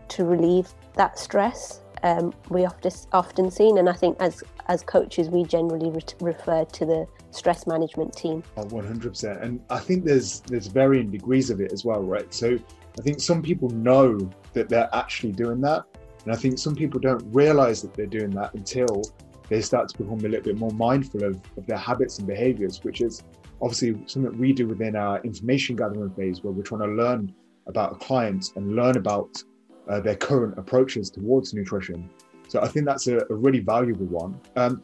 to 0.09 0.25
relieve 0.25 0.71
that 0.95 1.17
stress 1.19 1.81
um, 2.03 2.33
we 2.49 2.65
often 2.65 2.91
often 3.13 3.49
seen, 3.49 3.77
and 3.77 3.89
I 3.89 3.93
think 3.93 4.17
as 4.19 4.43
as 4.67 4.83
coaches 4.83 5.29
we 5.29 5.43
generally 5.43 5.89
re- 5.89 6.01
refer 6.19 6.65
to 6.65 6.85
the 6.85 7.07
stress 7.31 7.65
management 7.65 8.15
team. 8.15 8.43
One 8.55 8.85
hundred 8.85 9.09
percent, 9.09 9.41
and 9.41 9.61
I 9.69 9.79
think 9.79 10.03
there's 10.03 10.41
there's 10.41 10.67
varying 10.67 11.09
degrees 11.09 11.49
of 11.49 11.61
it 11.61 11.71
as 11.71 11.85
well, 11.85 12.03
right? 12.03 12.31
So 12.33 12.57
I 12.99 13.01
think 13.01 13.21
some 13.21 13.41
people 13.41 13.69
know 13.69 14.29
that 14.51 14.69
they're 14.69 14.89
actually 14.93 15.31
doing 15.31 15.61
that, 15.61 15.83
and 16.25 16.33
I 16.33 16.35
think 16.35 16.59
some 16.59 16.75
people 16.75 16.99
don't 16.99 17.23
realize 17.33 17.81
that 17.81 17.93
they're 17.93 18.05
doing 18.05 18.31
that 18.31 18.53
until 18.53 19.03
they 19.49 19.61
start 19.61 19.89
to 19.89 19.97
become 19.97 20.19
a 20.19 20.23
little 20.23 20.41
bit 20.41 20.57
more 20.57 20.71
mindful 20.71 21.23
of, 21.23 21.39
of 21.57 21.65
their 21.67 21.77
habits 21.77 22.17
and 22.19 22.27
behaviors, 22.27 22.83
which 22.83 23.01
is 23.01 23.23
obviously 23.61 23.95
something 24.07 24.37
we 24.37 24.51
do 24.51 24.67
within 24.67 24.95
our 24.95 25.21
information 25.21 25.75
gathering 25.75 26.09
phase 26.11 26.43
where 26.43 26.51
we're 26.51 26.63
trying 26.63 26.81
to 26.81 26.87
learn 26.87 27.33
about 27.67 27.99
clients 27.99 28.51
and 28.55 28.75
learn 28.75 28.97
about 28.97 29.41
uh, 29.89 29.99
their 29.99 30.15
current 30.15 30.57
approaches 30.57 31.09
towards 31.09 31.53
nutrition. 31.53 32.09
So 32.47 32.61
I 32.61 32.67
think 32.67 32.85
that's 32.85 33.07
a, 33.07 33.19
a 33.29 33.35
really 33.35 33.59
valuable 33.59 34.05
one. 34.05 34.39
Um, 34.55 34.81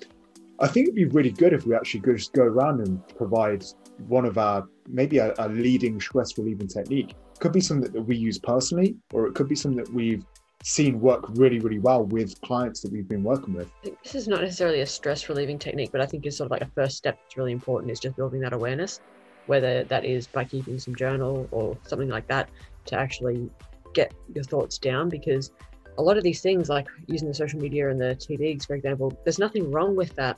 I 0.60 0.68
think 0.68 0.88
it'd 0.88 0.96
be 0.96 1.06
really 1.06 1.32
good 1.32 1.54
if 1.54 1.66
we 1.66 1.76
actually 1.76 2.02
could 2.02 2.18
just 2.18 2.34
go 2.34 2.44
around 2.44 2.86
and 2.86 3.08
provide 3.18 3.64
one 4.08 4.26
of 4.26 4.38
our 4.38 4.68
maybe 4.88 5.20
a, 5.20 5.34
a 5.40 5.48
leading 5.48 6.00
stress 6.02 6.38
relieving 6.38 6.68
technique. 6.68 7.16
Could 7.40 7.54
be 7.54 7.62
something 7.62 7.92
that 7.94 8.02
we 8.02 8.18
use 8.18 8.38
personally, 8.38 8.98
or 9.14 9.28
it 9.28 9.36
could 9.36 9.48
be 9.48 9.56
something 9.56 9.82
that 9.82 9.94
we've 9.94 10.26
seen 10.62 11.00
work 11.00 11.24
really, 11.30 11.60
really 11.60 11.80
well 11.80 12.04
with 12.04 12.40
clients 12.42 12.82
that 12.82 12.92
we've 12.92 13.08
been 13.08 13.24
working 13.24 13.54
with. 13.54 13.72
This 14.04 14.16
is 14.16 14.28
not 14.28 14.42
necessarily 14.42 14.82
a 14.82 14.86
stress 14.86 15.30
relieving 15.30 15.58
technique, 15.58 15.92
but 15.92 16.02
I 16.02 16.06
think 16.06 16.26
it's 16.26 16.38
sort 16.38 16.48
of 16.48 16.52
like 16.52 16.62
a 16.62 16.72
first 16.76 16.98
step 16.98 17.18
that's 17.24 17.38
really 17.38 17.54
important 17.54 17.92
is 17.92 18.00
just 18.00 18.18
building 18.18 18.42
that 18.42 18.52
awareness, 18.52 19.00
whether 19.46 19.86
that 19.86 20.04
is 20.04 20.28
by 20.28 20.44
keeping 20.44 20.78
some 20.78 20.96
journal 20.96 21.48
or 21.52 21.78
something 21.88 22.10
like 22.10 22.28
that 22.28 22.50
to 22.88 23.00
actually 23.00 23.50
get 23.94 24.14
your 24.34 24.44
thoughts 24.44 24.78
down 24.78 25.10
because 25.10 25.52
a 25.98 26.02
lot 26.02 26.18
of 26.18 26.24
these 26.24 26.42
things, 26.42 26.70
like 26.70 26.88
using 27.08 27.28
the 27.28 27.34
social 27.34 27.60
media 27.60 27.90
and 27.90 28.00
the 28.00 28.16
TVs, 28.16 28.66
for 28.66 28.76
example, 28.76 29.14
there's 29.24 29.40
nothing 29.40 29.70
wrong 29.72 29.96
with 29.96 30.16
that 30.16 30.38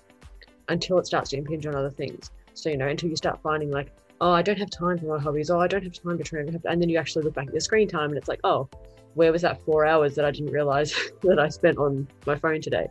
until 0.69 0.97
it 0.97 1.05
starts 1.05 1.29
to 1.31 1.37
impinge 1.37 1.65
on 1.65 1.75
other 1.75 1.89
things. 1.89 2.31
So, 2.53 2.69
you 2.69 2.77
know, 2.77 2.87
until 2.87 3.09
you 3.09 3.15
start 3.15 3.39
finding 3.43 3.71
like, 3.71 3.91
oh, 4.21 4.31
I 4.31 4.41
don't 4.41 4.57
have 4.57 4.69
time 4.69 4.97
for 4.97 5.05
my 5.05 5.19
hobbies, 5.19 5.49
oh, 5.49 5.59
I 5.59 5.67
don't 5.67 5.83
have 5.83 5.93
time 5.93 6.17
to 6.17 6.23
train, 6.23 6.59
and 6.65 6.81
then 6.81 6.89
you 6.89 6.97
actually 6.97 7.23
look 7.23 7.33
back 7.33 7.47
at 7.47 7.53
your 7.53 7.61
screen 7.61 7.87
time 7.87 8.09
and 8.09 8.17
it's 8.17 8.27
like, 8.27 8.39
oh, 8.43 8.69
where 9.13 9.31
was 9.31 9.41
that 9.41 9.63
four 9.65 9.85
hours 9.85 10.15
that 10.15 10.25
I 10.25 10.31
didn't 10.31 10.51
realize 10.51 10.93
that 11.23 11.39
I 11.39 11.49
spent 11.49 11.77
on 11.77 12.07
my 12.25 12.35
phone 12.35 12.61
today? 12.61 12.87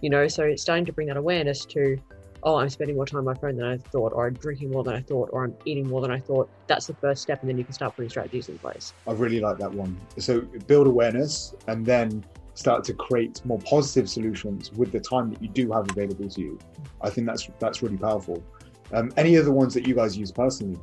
You 0.00 0.10
know, 0.10 0.28
so 0.28 0.44
it's 0.44 0.62
starting 0.62 0.84
to 0.86 0.92
bring 0.92 1.08
that 1.08 1.16
awareness 1.16 1.64
to, 1.66 1.98
oh, 2.44 2.56
I'm 2.56 2.68
spending 2.68 2.96
more 2.96 3.06
time 3.06 3.18
on 3.18 3.24
my 3.24 3.34
phone 3.34 3.56
than 3.56 3.66
I 3.66 3.78
thought, 3.78 4.12
or 4.12 4.26
I'm 4.26 4.34
drinking 4.34 4.70
more 4.70 4.84
than 4.84 4.94
I 4.94 5.00
thought, 5.00 5.30
or 5.32 5.44
I'm 5.44 5.54
eating 5.64 5.88
more 5.88 6.00
than 6.00 6.10
I 6.10 6.20
thought. 6.20 6.48
That's 6.66 6.86
the 6.86 6.94
first 6.94 7.22
step, 7.22 7.40
and 7.40 7.48
then 7.48 7.58
you 7.58 7.64
can 7.64 7.72
start 7.72 7.96
putting 7.96 8.10
strategies 8.10 8.48
in 8.48 8.58
place. 8.58 8.92
I 9.06 9.12
really 9.12 9.40
like 9.40 9.58
that 9.58 9.72
one. 9.72 9.98
So 10.18 10.42
build 10.66 10.86
awareness 10.86 11.54
and 11.66 11.84
then 11.84 12.24
start 12.54 12.84
to 12.84 12.94
create 12.94 13.44
more 13.44 13.58
positive 13.58 14.08
solutions 14.08 14.72
with 14.72 14.92
the 14.92 15.00
time 15.00 15.30
that 15.30 15.42
you 15.42 15.48
do 15.48 15.72
have 15.72 15.90
available 15.90 16.28
to 16.28 16.40
you. 16.40 16.58
I 17.02 17.10
think 17.10 17.26
that's 17.26 17.48
that's 17.58 17.82
really 17.82 17.96
powerful. 17.96 18.42
Um, 18.92 19.10
any 19.16 19.36
other 19.38 19.50
ones 19.50 19.74
that 19.74 19.88
you 19.88 19.94
guys 19.94 20.16
use 20.16 20.30
personally? 20.30 20.78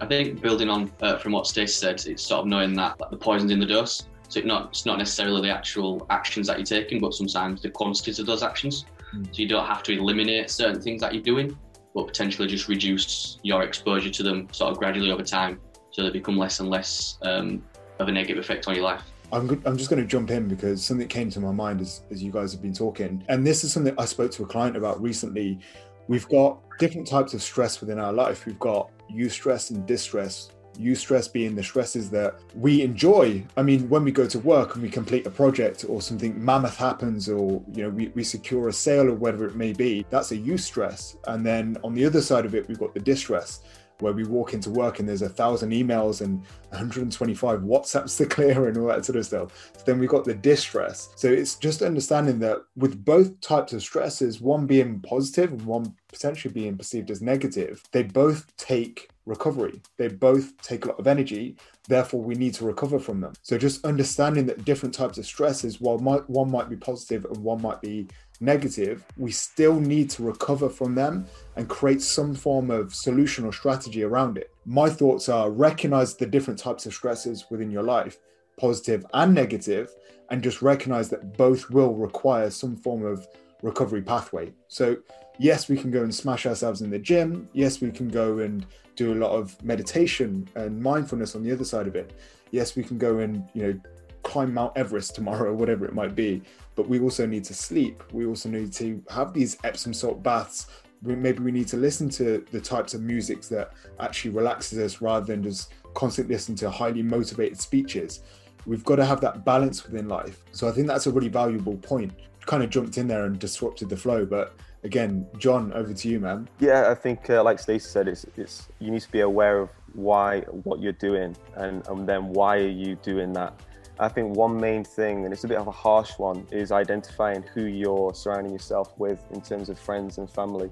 I 0.00 0.06
think 0.06 0.40
building 0.40 0.68
on 0.68 0.92
uh, 1.00 1.18
from 1.18 1.32
what 1.32 1.46
Stacey 1.46 1.72
said, 1.72 2.06
it's 2.06 2.22
sort 2.22 2.42
of 2.42 2.46
knowing 2.46 2.74
that 2.74 3.00
like, 3.00 3.10
the 3.10 3.16
poison's 3.16 3.50
in 3.50 3.58
the 3.58 3.66
dose. 3.66 4.06
So 4.28 4.40
it's 4.40 4.46
not 4.46 4.68
it's 4.68 4.86
not 4.86 4.98
necessarily 4.98 5.40
the 5.40 5.50
actual 5.54 6.06
actions 6.10 6.46
that 6.48 6.58
you're 6.58 6.66
taking, 6.66 7.00
but 7.00 7.14
sometimes 7.14 7.62
the 7.62 7.70
quantities 7.70 8.18
of 8.18 8.26
those 8.26 8.42
actions. 8.42 8.84
Mm. 9.14 9.26
So 9.26 9.42
you 9.42 9.48
don't 9.48 9.66
have 9.66 9.82
to 9.84 9.92
eliminate 9.92 10.50
certain 10.50 10.80
things 10.80 11.00
that 11.02 11.14
you're 11.14 11.22
doing, 11.22 11.56
but 11.94 12.06
potentially 12.06 12.48
just 12.48 12.68
reduce 12.68 13.38
your 13.42 13.62
exposure 13.62 14.10
to 14.10 14.22
them 14.22 14.48
sort 14.52 14.72
of 14.72 14.78
gradually 14.78 15.10
over 15.10 15.22
time, 15.22 15.60
so 15.90 16.02
they 16.02 16.10
become 16.10 16.36
less 16.36 16.60
and 16.60 16.68
less 16.68 17.18
um, 17.22 17.62
of 17.98 18.08
a 18.08 18.12
negative 18.12 18.38
effect 18.38 18.68
on 18.68 18.74
your 18.74 18.84
life. 18.84 19.02
I'm, 19.32 19.50
I'm 19.66 19.76
just 19.76 19.90
going 19.90 20.00
to 20.00 20.08
jump 20.08 20.30
in 20.30 20.48
because 20.48 20.84
something 20.84 21.06
came 21.06 21.30
to 21.30 21.40
my 21.40 21.52
mind 21.52 21.80
as, 21.80 22.02
as 22.10 22.22
you 22.22 22.32
guys 22.32 22.52
have 22.52 22.62
been 22.62 22.72
talking. 22.72 23.24
And 23.28 23.46
this 23.46 23.62
is 23.62 23.72
something 23.72 23.94
I 23.98 24.06
spoke 24.06 24.30
to 24.32 24.42
a 24.44 24.46
client 24.46 24.76
about 24.76 25.02
recently. 25.02 25.58
We've 26.06 26.28
got 26.28 26.60
different 26.78 27.06
types 27.06 27.34
of 27.34 27.42
stress 27.42 27.80
within 27.80 27.98
our 27.98 28.12
life. 28.12 28.46
We've 28.46 28.58
got 28.58 28.90
eustress 29.12 29.70
and 29.70 29.84
distress. 29.86 30.50
Eustress 30.78 31.32
being 31.32 31.54
the 31.54 31.62
stresses 31.62 32.10
that 32.10 32.40
we 32.54 32.82
enjoy. 32.82 33.44
I 33.56 33.62
mean, 33.62 33.88
when 33.88 34.04
we 34.04 34.12
go 34.12 34.26
to 34.26 34.38
work 34.38 34.74
and 34.74 34.82
we 34.82 34.90
complete 34.90 35.26
a 35.26 35.30
project 35.30 35.84
or 35.88 36.00
something 36.00 36.42
mammoth 36.42 36.76
happens 36.76 37.28
or, 37.28 37.62
you 37.72 37.84
know, 37.84 37.90
we, 37.90 38.08
we 38.08 38.24
secure 38.24 38.68
a 38.68 38.72
sale 38.72 39.08
or 39.08 39.14
whatever 39.14 39.46
it 39.46 39.56
may 39.56 39.72
be, 39.72 40.06
that's 40.10 40.32
a 40.32 40.36
eustress. 40.36 41.16
And 41.26 41.44
then 41.44 41.76
on 41.82 41.94
the 41.94 42.04
other 42.04 42.20
side 42.20 42.46
of 42.46 42.54
it, 42.54 42.68
we've 42.68 42.78
got 42.78 42.94
the 42.94 43.00
distress 43.00 43.62
where 44.00 44.12
we 44.12 44.24
walk 44.24 44.54
into 44.54 44.70
work 44.70 45.00
and 45.00 45.08
there's 45.08 45.22
a 45.22 45.28
thousand 45.28 45.70
emails 45.70 46.20
and 46.20 46.40
125 46.70 47.60
WhatsApps 47.60 48.16
to 48.16 48.26
clear 48.34 48.68
and 48.68 48.76
all 48.76 48.86
that 48.86 49.04
sort 49.04 49.16
of 49.16 49.26
stuff. 49.26 49.70
So 49.76 49.82
then 49.84 49.98
we've 49.98 50.08
got 50.08 50.24
the 50.24 50.34
distress. 50.34 51.10
So 51.16 51.28
it's 51.28 51.56
just 51.56 51.82
understanding 51.82 52.38
that 52.40 52.58
with 52.76 53.04
both 53.04 53.40
types 53.40 53.72
of 53.72 53.82
stresses, 53.82 54.40
one 54.40 54.66
being 54.66 55.00
positive 55.00 55.52
and 55.52 55.62
one 55.62 55.94
potentially 56.08 56.54
being 56.54 56.76
perceived 56.76 57.10
as 57.10 57.20
negative, 57.20 57.82
they 57.92 58.02
both 58.02 58.56
take 58.56 59.10
recovery. 59.28 59.80
They 59.96 60.08
both 60.08 60.60
take 60.62 60.84
a 60.84 60.88
lot 60.88 60.98
of 60.98 61.06
energy. 61.06 61.56
Therefore, 61.86 62.22
we 62.22 62.34
need 62.34 62.54
to 62.54 62.64
recover 62.64 62.98
from 62.98 63.20
them. 63.20 63.32
So 63.42 63.56
just 63.58 63.84
understanding 63.84 64.46
that 64.46 64.64
different 64.64 64.94
types 64.94 65.18
of 65.18 65.26
stresses, 65.26 65.80
while 65.80 65.98
one 65.98 66.50
might 66.50 66.68
be 66.68 66.76
positive 66.76 67.24
and 67.26 67.36
one 67.38 67.62
might 67.62 67.80
be 67.80 68.08
negative, 68.40 69.04
we 69.16 69.30
still 69.30 69.78
need 69.80 70.10
to 70.10 70.22
recover 70.22 70.68
from 70.68 70.94
them 70.94 71.26
and 71.56 71.68
create 71.68 72.02
some 72.02 72.34
form 72.34 72.70
of 72.70 72.94
solution 72.94 73.44
or 73.44 73.52
strategy 73.52 74.02
around 74.02 74.38
it. 74.38 74.52
My 74.64 74.88
thoughts 74.88 75.28
are 75.28 75.50
recognize 75.50 76.14
the 76.14 76.26
different 76.26 76.58
types 76.58 76.86
of 76.86 76.94
stresses 76.94 77.46
within 77.50 77.70
your 77.70 77.82
life, 77.82 78.18
positive 78.58 79.04
and 79.14 79.34
negative, 79.34 79.94
and 80.30 80.42
just 80.42 80.62
recognize 80.62 81.08
that 81.10 81.36
both 81.36 81.70
will 81.70 81.94
require 81.94 82.50
some 82.50 82.76
form 82.76 83.04
of 83.04 83.26
recovery 83.62 84.02
pathway. 84.02 84.52
So, 84.68 84.96
yes, 85.38 85.68
we 85.68 85.76
can 85.76 85.90
go 85.90 86.02
and 86.02 86.14
smash 86.14 86.46
ourselves 86.46 86.82
in 86.82 86.90
the 86.90 86.98
gym. 86.98 87.48
Yes, 87.52 87.80
we 87.80 87.90
can 87.90 88.08
go 88.08 88.38
and 88.40 88.66
do 88.96 89.12
a 89.12 89.16
lot 89.16 89.30
of 89.30 89.62
meditation 89.62 90.48
and 90.56 90.80
mindfulness 90.80 91.34
on 91.34 91.42
the 91.42 91.52
other 91.52 91.64
side 91.64 91.86
of 91.86 91.94
it. 91.94 92.12
Yes, 92.50 92.76
we 92.76 92.82
can 92.82 92.98
go 92.98 93.18
and, 93.18 93.48
you 93.54 93.62
know, 93.62 93.80
climb 94.24 94.52
Mount 94.52 94.76
Everest 94.76 95.14
tomorrow, 95.14 95.50
or 95.50 95.54
whatever 95.62 95.86
it 95.86 95.94
might 95.94 96.14
be. 96.14 96.42
But 96.74 96.88
we 96.88 97.00
also 97.00 97.26
need 97.26 97.44
to 97.44 97.54
sleep. 97.54 98.02
We 98.12 98.26
also 98.26 98.48
need 98.48 98.72
to 98.74 99.02
have 99.10 99.32
these 99.32 99.56
Epsom 99.64 99.94
salt 99.94 100.22
baths. 100.22 100.66
Maybe 101.02 101.38
we 101.38 101.52
need 101.52 101.68
to 101.68 101.76
listen 101.76 102.08
to 102.10 102.44
the 102.50 102.60
types 102.60 102.92
of 102.92 103.02
music 103.02 103.42
that 103.42 103.72
actually 104.00 104.32
relaxes 104.32 104.78
us 104.78 105.00
rather 105.00 105.24
than 105.24 105.44
just 105.44 105.72
constantly 105.94 106.34
listen 106.34 106.56
to 106.56 106.70
highly 106.70 107.02
motivated 107.02 107.60
speeches. 107.60 108.20
We've 108.66 108.84
got 108.84 108.96
to 108.96 109.04
have 109.04 109.20
that 109.20 109.44
balance 109.44 109.84
within 109.84 110.08
life. 110.08 110.42
So 110.50 110.68
I 110.68 110.72
think 110.72 110.88
that's 110.88 111.06
a 111.06 111.12
really 111.12 111.28
valuable 111.28 111.76
point. 111.76 112.12
Kind 112.46 112.64
of 112.64 112.70
jumped 112.70 112.98
in 112.98 113.06
there 113.06 113.26
and 113.26 113.38
disrupted 113.38 113.88
the 113.88 113.96
flow, 113.96 114.26
but 114.26 114.56
again, 114.84 115.26
John, 115.38 115.72
over 115.72 115.92
to 115.92 116.08
you, 116.08 116.20
man. 116.20 116.48
Yeah, 116.58 116.90
I 116.90 116.94
think, 116.94 117.30
uh, 117.30 117.42
like 117.42 117.58
Stacey 117.58 117.88
said, 117.88 118.08
it's 118.08 118.26
it's 118.36 118.68
you 118.78 118.90
need 118.90 119.02
to 119.02 119.12
be 119.12 119.20
aware 119.20 119.58
of 119.58 119.70
why 119.94 120.40
what 120.64 120.80
you're 120.80 120.92
doing, 120.92 121.36
and 121.56 121.86
and 121.88 122.08
then 122.08 122.28
why 122.28 122.58
are 122.58 122.68
you 122.68 122.96
doing 122.96 123.32
that 123.34 123.60
I 124.00 124.08
think 124.08 124.36
one 124.36 124.60
main 124.60 124.84
thing, 124.84 125.24
and 125.24 125.32
it's 125.32 125.44
a 125.44 125.48
bit 125.48 125.58
of 125.58 125.66
a 125.66 125.72
harsh 125.72 126.18
one, 126.18 126.46
is 126.52 126.70
identifying 126.70 127.42
who 127.42 127.64
you're 127.64 128.14
surrounding 128.14 128.52
yourself 128.52 128.94
with 128.96 129.24
in 129.32 129.40
terms 129.40 129.68
of 129.68 129.78
friends 129.78 130.18
and 130.18 130.30
family. 130.30 130.70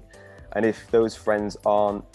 And 0.53 0.65
if 0.65 0.89
those 0.91 1.13
friends 1.13 1.57
aren't 1.65 2.05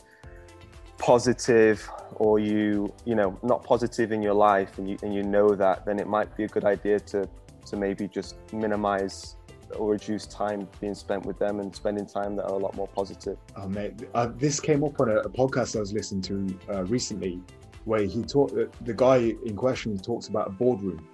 positive 0.97 1.87
or 2.15 2.39
you, 2.39 2.93
you 3.05 3.15
know, 3.15 3.39
not 3.43 3.63
positive 3.63 4.11
in 4.11 4.23
your 4.23 4.33
life 4.33 4.79
and 4.79 4.89
you, 4.89 4.97
and 5.03 5.15
you 5.15 5.23
know 5.23 5.55
that, 5.55 5.85
then 5.85 5.99
it 5.99 6.07
might 6.07 6.35
be 6.35 6.45
a 6.45 6.49
good 6.49 6.65
idea 6.65 6.99
to, 7.01 7.29
to 7.67 7.77
maybe 7.77 8.09
just 8.09 8.37
minimize 8.53 9.37
or 9.77 9.93
reduce 9.93 10.27
time 10.27 10.69
being 10.81 10.95
spent 10.95 11.25
with 11.25 11.39
them 11.39 11.61
and 11.61 11.75
spending 11.75 12.07
time 12.07 12.37
that 12.37 12.45
are 12.45 12.55
a 12.55 12.59
lot 12.59 12.75
more 12.77 12.89
positive. 12.89 13.37
Oh, 13.57 13.69
mate, 13.69 13.95
uh, 14.15 14.29
this 14.37 14.61
came 14.61 14.85
up 14.85 15.01
on 15.01 15.11
a, 15.11 15.17
a, 15.17 15.29
podcast 15.29 15.77
I 15.77 15.81
was 15.81 15.93
listening 15.93 16.23
to 16.23 16.59
uh, 16.73 16.85
recently 16.85 17.41
where 17.85 18.03
he 18.03 18.23
talked 18.23 18.55
the 18.85 18.95
guy 18.95 19.35
in 19.45 19.57
question 19.57 19.99
talks 19.99 20.29
about 20.29 20.47
a 20.49 20.51
boardroom. 20.51 21.07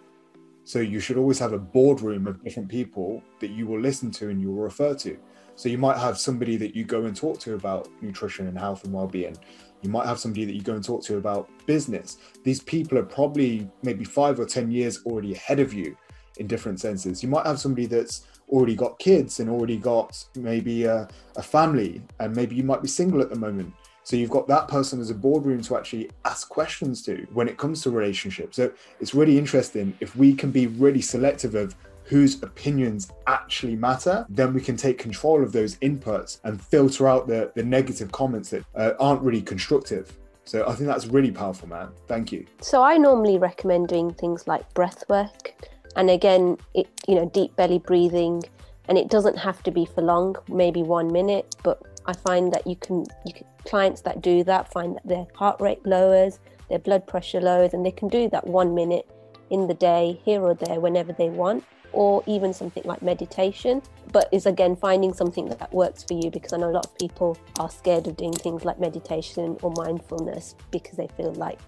So 0.65 0.81
you 0.81 1.01
should 1.01 1.17
always 1.17 1.39
have 1.39 1.55
a 1.55 1.59
boardroom 1.59 2.27
of 2.27 2.45
different 2.45 2.69
people 2.69 3.23
that 3.41 3.51
you 3.51 3.67
will 3.67 3.81
listen 3.81 4.11
to 4.13 4.29
and 4.29 4.41
you 4.41 4.53
will 4.53 4.63
refer 4.63 4.95
to. 4.97 5.19
So 5.57 5.69
you 5.69 5.79
might 5.79 5.97
have 5.97 6.19
somebody 6.19 6.57
that 6.59 6.77
you 6.77 6.85
go 6.85 7.07
and 7.07 7.17
talk 7.17 7.41
to 7.41 7.55
about 7.55 7.89
nutrition 8.03 8.47
and 8.47 8.59
health 8.59 8.85
and 8.85 8.93
well-being. 8.93 9.37
You 9.83 9.91
might 9.91 10.07
have 10.07 10.19
somebody 10.19 10.45
that 10.45 10.55
you 10.55 10.61
go 10.61 10.75
and 10.75 10.85
talk 10.85 11.03
to 11.05 11.17
about 11.17 11.49
business. 11.67 12.19
These 12.45 12.61
people 12.61 12.99
are 12.99 13.05
probably 13.05 13.69
maybe 13.83 14.05
five 14.05 14.39
or 14.39 14.45
ten 14.45 14.71
years 14.71 15.03
already 15.05 15.33
ahead 15.33 15.59
of 15.59 15.73
you 15.73 15.97
in 16.39 16.47
different 16.47 16.81
senses 16.81 17.23
you 17.23 17.29
might 17.29 17.47
have 17.47 17.59
somebody 17.59 17.87
that's 17.87 18.27
already 18.49 18.75
got 18.75 18.99
kids 18.99 19.41
and 19.41 19.51
already 19.51 19.77
got 19.77 20.25
maybe 20.37 20.85
a, 20.85 21.07
a 21.37 21.43
family 21.43 22.03
and 22.21 22.35
maybe 22.35 22.55
you 22.55 22.63
might 22.63 22.81
be 22.81 22.89
single 22.89 23.21
at 23.21 23.29
the 23.29 23.37
moment 23.37 23.73
so 24.09 24.17
you've 24.17 24.31
got 24.31 24.49
that 24.49 24.69
person 24.69 25.03
as 25.03 25.11
a 25.11 25.15
boardroom 25.15 25.61
to 25.61 25.77
actually 25.77 26.11
ask 26.25 26.49
questions 26.49 27.03
to 27.03 27.27
when 27.35 27.47
it 27.47 27.59
comes 27.59 27.83
to 27.83 27.91
relationships. 27.91 28.57
So 28.57 28.73
it's 29.01 29.13
really 29.13 29.37
interesting 29.37 29.95
if 30.01 30.17
we 30.17 30.35
can 30.35 30.51
be 30.51 30.67
really 30.67 31.03
selective 31.03 31.55
of 31.55 31.77
whose 32.05 32.43
opinions 32.43 33.13
actually 33.27 33.77
matter, 33.77 34.25
then 34.31 34.55
we 34.55 34.63
can 34.63 34.79
take 34.79 34.97
control 34.97 35.43
of 35.43 35.53
those 35.53 35.77
inputs 35.81 36.41
and 36.45 36.59
filter 36.59 37.07
out 37.07 37.29
the, 37.29 37.53
the 37.55 37.63
negative 37.63 38.11
comments 38.11 38.49
that 38.49 38.65
uh, 38.75 38.93
aren't 38.99 39.21
really 39.21 39.43
constructive. 39.43 40.17
So 40.45 40.67
I 40.67 40.73
think 40.73 40.87
that's 40.87 41.05
really 41.05 41.31
powerful, 41.31 41.69
man. 41.69 41.91
Thank 42.07 42.33
you. 42.33 42.47
So 42.63 42.83
I 42.83 42.97
normally 42.97 43.37
recommend 43.37 43.89
doing 43.89 44.15
things 44.15 44.49
like 44.49 44.73
breath 44.73 45.05
work. 45.11 45.53
And 45.99 46.09
again, 46.09 46.57
it 46.75 46.89
you 47.07 47.17
know, 47.17 47.29
deep 47.29 47.55
belly 47.57 47.81
breathing. 47.81 48.45
And 48.89 48.97
it 48.97 49.11
doesn't 49.11 49.37
have 49.37 49.63
to 49.65 49.71
be 49.71 49.85
for 49.85 50.01
long, 50.01 50.37
maybe 50.49 50.83
one 50.83 51.13
minute, 51.13 51.57
but 51.63 51.83
I 52.07 52.15
find 52.15 52.51
that 52.55 52.67
you 52.67 52.75
can, 52.77 53.05
you 53.27 53.35
can 53.35 53.47
clients 53.67 54.01
that 54.01 54.23
do 54.23 54.43
that 54.45 54.73
find 54.73 54.97
that 54.97 55.07
their 55.07 55.27
heart 55.35 55.61
rate 55.61 55.85
lowers, 55.85 56.39
their 56.71 56.79
blood 56.79 57.07
pressure 57.07 57.41
lowers, 57.41 57.75
and 57.75 57.85
they 57.85 57.91
can 57.91 58.09
do 58.09 58.31
that 58.31 58.47
one 58.47 58.75
minute 58.75 59.07
in 59.51 59.67
the 59.67 59.75
day, 59.75 60.19
here 60.25 60.41
or 60.41 60.55
there, 60.55 60.81
whenever 60.81 61.13
they 61.13 61.29
want, 61.29 61.65
or 61.93 62.23
even 62.27 62.55
something 62.55 62.83
like 62.85 63.03
meditation. 63.03 63.83
But 64.11 64.29
is 64.33 64.47
again 64.47 64.75
finding 64.75 65.13
something 65.13 65.51
that 65.51 65.71
works 65.75 66.03
for 66.03 66.15
you 66.15 66.31
because 66.31 66.55
I 66.55 66.57
know 66.57 66.71
a 66.71 66.73
lot 66.73 66.87
of 66.87 66.97
people 66.97 67.37
are 67.59 67.69
scared 67.69 68.07
of 68.07 68.17
doing 68.17 68.33
things 68.33 68.65
like 68.65 68.81
meditation 68.81 69.59
or 69.63 69.71
mindfulness 69.77 70.55
because 70.71 70.97
they 70.97 71.09
feel 71.09 71.35
like 71.35 71.59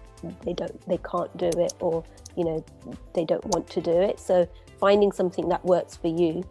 they 0.43 0.53
don't 0.53 0.87
they 0.87 0.97
can't 0.97 1.35
do 1.37 1.49
it 1.57 1.73
or 1.79 2.03
you 2.35 2.43
know 2.45 2.63
they 3.13 3.25
don't 3.25 3.45
want 3.47 3.67
to 3.67 3.81
do 3.81 3.91
it 3.91 4.19
so 4.19 4.47
finding 4.79 5.11
something 5.11 5.47
that 5.49 5.63
works 5.65 5.95
for 5.95 6.07
you 6.07 6.43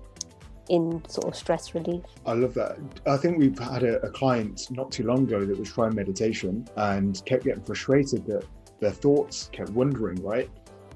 in 0.70 1.02
sort 1.08 1.26
of 1.26 1.34
stress 1.34 1.74
relief. 1.74 2.04
I 2.24 2.32
love 2.32 2.54
that. 2.54 2.78
I 3.04 3.16
think 3.16 3.38
we've 3.38 3.58
had 3.58 3.82
a, 3.82 4.00
a 4.06 4.10
client 4.10 4.68
not 4.70 4.92
too 4.92 5.02
long 5.02 5.24
ago 5.24 5.44
that 5.44 5.58
was 5.58 5.70
trying 5.70 5.96
meditation 5.96 6.66
and 6.76 7.20
kept 7.26 7.44
getting 7.44 7.62
frustrated 7.62 8.24
that 8.26 8.44
their 8.78 8.92
thoughts 8.92 9.50
kept 9.52 9.70
wandering, 9.70 10.22
right? 10.22 10.48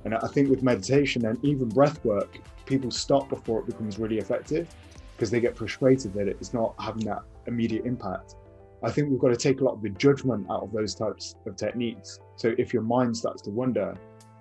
And 0.05 0.15
I 0.15 0.29
think 0.29 0.49
with 0.49 0.63
meditation 0.63 1.27
and 1.27 1.45
even 1.45 1.69
breath 1.69 2.05
work, 2.05 2.39
people 2.67 2.93
stop 2.93 3.29
before 3.29 3.61
it 3.61 3.67
becomes 3.67 3.99
really 3.99 4.19
effective 4.19 4.73
because 5.17 5.31
they 5.31 5.41
get 5.41 5.57
frustrated 5.57 6.15
that 6.15 6.29
it's 6.29 6.55
not 6.55 6.75
having 6.79 7.05
that 7.07 7.23
immediate 7.47 7.85
impact. 7.85 8.37
I 8.85 8.91
think 8.91 9.11
we've 9.11 9.19
got 9.19 9.29
to 9.29 9.37
take 9.37 9.61
a 9.61 9.65
lot 9.65 9.73
of 9.73 9.83
the 9.83 9.89
judgment 9.89 10.47
out 10.51 10.63
of 10.63 10.73
those 10.73 10.95
types 10.95 11.37
of 11.47 11.57
techniques. 11.57 12.19
So 12.37 12.55
if 12.59 12.75
your 12.75 12.83
mind 12.83 13.17
starts 13.17 13.41
to 13.43 13.51
wander, 13.51 13.97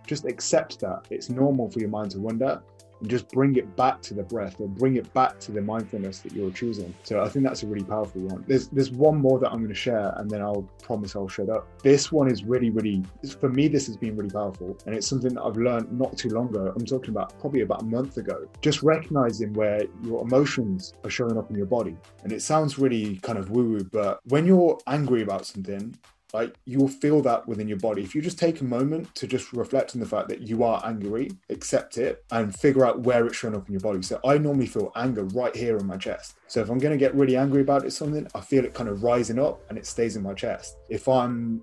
just 0.06 0.26
accept 0.26 0.82
that 0.82 1.08
it's 1.10 1.30
normal 1.30 1.70
for 1.72 1.80
your 1.80 1.90
mind 1.90 2.12
to 2.12 2.20
wander 2.20 2.62
and 2.73 2.73
just 3.08 3.30
bring 3.30 3.56
it 3.56 3.76
back 3.76 4.02
to 4.04 4.14
the 4.14 4.24
breath 4.24 4.56
or 4.60 4.68
bring 4.68 4.96
it 4.96 5.12
back 5.14 5.40
to 5.42 5.52
the 5.52 5.62
mindfulness 5.62 6.20
that 6.20 6.34
you're 6.34 6.52
choosing. 6.52 6.94
So 7.04 7.22
I 7.22 7.30
think 7.30 7.46
that's 7.46 7.64
a 7.64 7.68
really 7.68 7.84
powerful 7.84 8.22
one. 8.22 8.44
There's 8.48 8.68
there's 8.68 8.92
one 8.92 9.18
more 9.18 9.40
that 9.40 9.52
I'm 9.52 9.58
going 9.58 9.70
to 9.70 9.76
share 9.76 10.14
and 10.18 10.30
then 10.30 10.42
I'll 10.42 10.68
promise 10.82 11.16
I'll 11.16 11.28
shut 11.28 11.50
up. 11.50 11.68
This 11.82 12.12
one 12.12 12.30
is 12.30 12.44
really, 12.44 12.70
really 12.70 13.04
for 13.40 13.50
me, 13.50 13.68
this 13.68 13.88
has 13.88 13.98
been 13.98 14.16
really 14.16 14.30
powerful. 14.30 14.78
And 14.86 14.96
it's 14.96 15.08
something 15.08 15.34
that 15.34 15.44
I've 15.44 15.58
learned 15.58 15.92
not 15.92 16.18
too 16.18 16.30
long 16.30 16.50
ago. 16.50 16.74
I'm 16.76 16.86
talking 16.86 17.10
about 17.10 17.38
probably 17.40 17.62
about 17.62 17.82
a 17.82 17.86
month 17.86 18.18
ago. 18.18 18.48
Just 18.62 18.84
recognizing 18.84 19.54
where 19.54 19.84
your 20.04 20.22
emotions 20.22 20.94
are 21.04 21.10
showing 21.10 21.38
up 21.38 21.50
in 21.50 21.58
your 21.58 21.66
body. 21.66 21.96
And 22.24 22.32
it 22.32 22.42
sounds 22.42 22.78
really 22.78 23.18
kind 23.18 23.38
of 23.38 23.50
woo-woo, 23.50 23.84
but 23.92 24.20
when 24.26 24.46
you're 24.46 24.78
angry 24.88 25.22
about 25.22 25.46
something, 25.46 25.96
like 26.34 26.56
you 26.66 26.80
will 26.80 26.88
feel 26.88 27.22
that 27.22 27.48
within 27.48 27.68
your 27.68 27.78
body. 27.78 28.02
If 28.02 28.16
you 28.16 28.22
just 28.22 28.40
take 28.40 28.60
a 28.60 28.64
moment 28.64 29.14
to 29.16 29.28
just 29.28 29.54
reflect 29.54 29.96
on 29.96 30.00
the 30.00 30.08
fact 30.08 30.30
that 30.30 30.42
you 30.42 30.64
are 30.64 30.82
angry, 30.84 31.30
accept 31.50 31.98
it, 32.00 32.26
and 32.32 32.54
figure 32.54 32.86
out 32.86 33.02
where 33.02 33.28
it's 33.28 33.38
showing 33.38 33.56
up 33.56 33.68
in 33.68 33.74
your 33.74 33.82
body. 33.82 34.02
So 34.02 34.20
I 34.26 34.40
normally 34.40 34.66
feel 34.66 34.92
anger 34.96 35.26
right 35.26 35.56
here 35.56 35.78
in 35.78 35.86
my 35.86 35.96
chest. 35.96 36.36
So 36.48 36.62
if 36.62 36.70
I'm 36.70 36.80
going 36.80 36.92
to 36.92 36.98
get 36.98 37.14
really 37.14 37.38
angry 37.38 37.62
about 37.62 37.86
it, 37.86 37.92
something, 37.92 38.28
I 38.34 38.42
feel 38.42 38.66
it 38.66 38.74
kind 38.74 38.90
of 38.90 39.04
rising 39.04 39.38
up 39.38 39.62
and 39.70 39.78
it 39.78 39.86
stays 39.86 40.16
in 40.16 40.24
my 40.24 40.34
chest. 40.34 40.78
If 40.90 41.08
I'm 41.08 41.62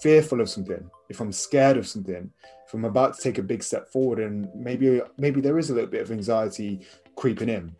fearful 0.00 0.40
of 0.40 0.48
something, 0.48 0.88
if 1.08 1.20
I'm 1.20 1.32
scared 1.32 1.76
of 1.76 1.88
something, 1.88 2.30
if 2.66 2.74
I'm 2.74 2.84
about 2.84 3.16
to 3.16 3.22
take 3.22 3.38
a 3.38 3.42
big 3.42 3.62
step 3.64 3.88
forward 3.88 4.20
and 4.20 4.48
maybe 4.54 5.02
maybe 5.18 5.40
there 5.40 5.58
is 5.58 5.70
a 5.70 5.74
little 5.74 5.90
bit 5.90 6.00
of 6.00 6.12
anxiety 6.12 6.86
creeping 7.16 7.48
in, 7.48 7.74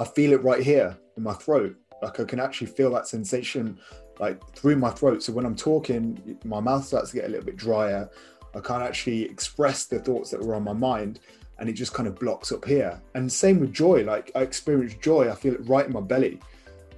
I 0.00 0.04
feel 0.04 0.32
it 0.32 0.42
right 0.42 0.62
here 0.62 0.96
in 1.16 1.22
my 1.22 1.32
throat. 1.34 1.76
Like 2.02 2.18
I 2.18 2.24
can 2.24 2.40
actually 2.40 2.68
feel 2.68 2.90
that 2.92 3.06
sensation 3.06 3.78
like 4.20 4.54
through 4.54 4.76
my 4.76 4.90
throat. 4.90 5.22
So 5.22 5.32
when 5.32 5.46
I'm 5.46 5.56
talking, 5.56 6.38
my 6.44 6.60
mouth 6.60 6.84
starts 6.84 7.10
to 7.10 7.16
get 7.16 7.24
a 7.24 7.28
little 7.28 7.46
bit 7.46 7.56
drier. 7.56 8.08
I 8.54 8.60
can't 8.60 8.82
actually 8.82 9.22
express 9.22 9.86
the 9.86 9.98
thoughts 9.98 10.30
that 10.30 10.40
were 10.40 10.54
on 10.54 10.62
my 10.62 10.74
mind 10.74 11.20
and 11.58 11.68
it 11.68 11.72
just 11.72 11.94
kind 11.94 12.06
of 12.06 12.18
blocks 12.18 12.52
up 12.52 12.64
here. 12.64 13.00
And 13.14 13.30
same 13.32 13.60
with 13.60 13.72
joy. 13.72 14.04
Like 14.04 14.30
I 14.34 14.42
experience 14.42 14.94
joy, 14.94 15.30
I 15.30 15.34
feel 15.34 15.54
it 15.54 15.66
right 15.66 15.86
in 15.86 15.92
my 15.92 16.00
belly. 16.00 16.38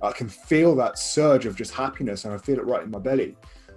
I 0.02 0.10
can 0.10 0.28
feel 0.28 0.74
that 0.76 0.98
surge 0.98 1.46
of 1.46 1.56
just 1.56 1.72
happiness 1.72 2.24
and 2.24 2.34
I 2.34 2.38
feel 2.38 2.58
it 2.58 2.66
right 2.66 2.82
in 2.82 2.90
my 2.90 2.98
belly. 2.98 3.36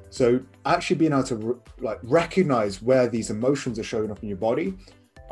So 0.09 0.39
actually 0.65 0.95
being 0.95 1.11
able 1.11 1.23
to 1.23 1.35
re- 1.35 1.55
like 1.79 1.99
recognize 2.01 2.81
where 2.81 3.07
these 3.07 3.29
emotions 3.29 3.77
are 3.77 3.83
showing 3.83 4.09
up 4.09 4.23
in 4.23 4.29
your 4.29 4.37
body, 4.37 4.73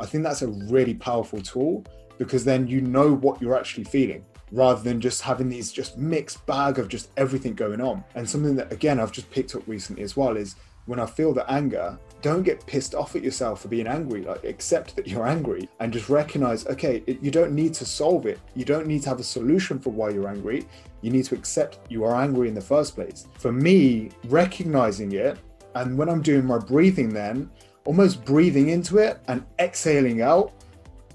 I 0.00 0.06
think 0.06 0.22
that's 0.22 0.42
a 0.42 0.48
really 0.48 0.94
powerful 0.94 1.40
tool 1.40 1.84
because 2.18 2.44
then 2.44 2.68
you 2.68 2.80
know 2.80 3.12
what 3.12 3.42
you're 3.42 3.56
actually 3.56 3.84
feeling 3.84 4.24
rather 4.52 4.82
than 4.82 5.00
just 5.00 5.22
having 5.22 5.48
these 5.48 5.72
just 5.72 5.98
mixed 5.98 6.44
bag 6.46 6.78
of 6.78 6.88
just 6.88 7.10
everything 7.16 7.54
going 7.54 7.80
on. 7.80 8.04
And 8.14 8.28
something 8.28 8.56
that 8.56 8.72
again 8.72 9.00
I've 9.00 9.12
just 9.12 9.30
picked 9.30 9.54
up 9.54 9.62
recently 9.66 10.02
as 10.02 10.16
well 10.16 10.36
is 10.36 10.56
when 10.86 11.00
I 11.00 11.06
feel 11.06 11.32
the 11.32 11.50
anger, 11.50 11.98
don't 12.20 12.42
get 12.42 12.66
pissed 12.66 12.94
off 12.94 13.16
at 13.16 13.22
yourself 13.22 13.62
for 13.62 13.68
being 13.68 13.86
angry. 13.86 14.22
Like 14.22 14.44
accept 14.44 14.96
that 14.96 15.06
you're 15.06 15.26
angry 15.26 15.68
and 15.80 15.92
just 15.92 16.08
recognize, 16.08 16.66
okay, 16.66 17.02
it, 17.06 17.22
you 17.22 17.30
don't 17.30 17.52
need 17.52 17.74
to 17.74 17.86
solve 17.86 18.26
it. 18.26 18.38
You 18.54 18.64
don't 18.64 18.86
need 18.86 19.02
to 19.02 19.08
have 19.08 19.20
a 19.20 19.24
solution 19.24 19.78
for 19.78 19.90
why 19.90 20.10
you're 20.10 20.28
angry. 20.28 20.66
You 21.00 21.10
need 21.10 21.24
to 21.26 21.34
accept 21.34 21.78
you 21.90 22.04
are 22.04 22.14
angry 22.14 22.48
in 22.48 22.54
the 22.54 22.60
first 22.60 22.94
place. 22.94 23.26
For 23.38 23.52
me, 23.52 24.10
recognizing 24.24 25.12
it 25.12 25.38
and 25.74 25.98
when 25.98 26.08
I'm 26.08 26.22
doing 26.22 26.44
my 26.44 26.58
breathing, 26.58 27.08
then 27.08 27.50
almost 27.84 28.24
breathing 28.24 28.70
into 28.70 28.98
it 28.98 29.20
and 29.28 29.44
exhaling 29.58 30.22
out 30.22 30.52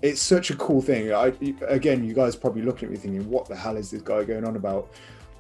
it's 0.02 0.22
such 0.22 0.50
a 0.50 0.56
cool 0.56 0.82
thing. 0.82 1.14
I, 1.14 1.34
again, 1.68 2.04
you 2.04 2.14
guys 2.14 2.36
probably 2.36 2.62
looking 2.62 2.86
at 2.86 2.92
me 2.92 2.98
thinking, 2.98 3.30
what 3.30 3.48
the 3.48 3.56
hell 3.56 3.78
is 3.78 3.92
this 3.92 4.02
guy 4.02 4.24
going 4.24 4.46
on 4.46 4.56
about? 4.56 4.90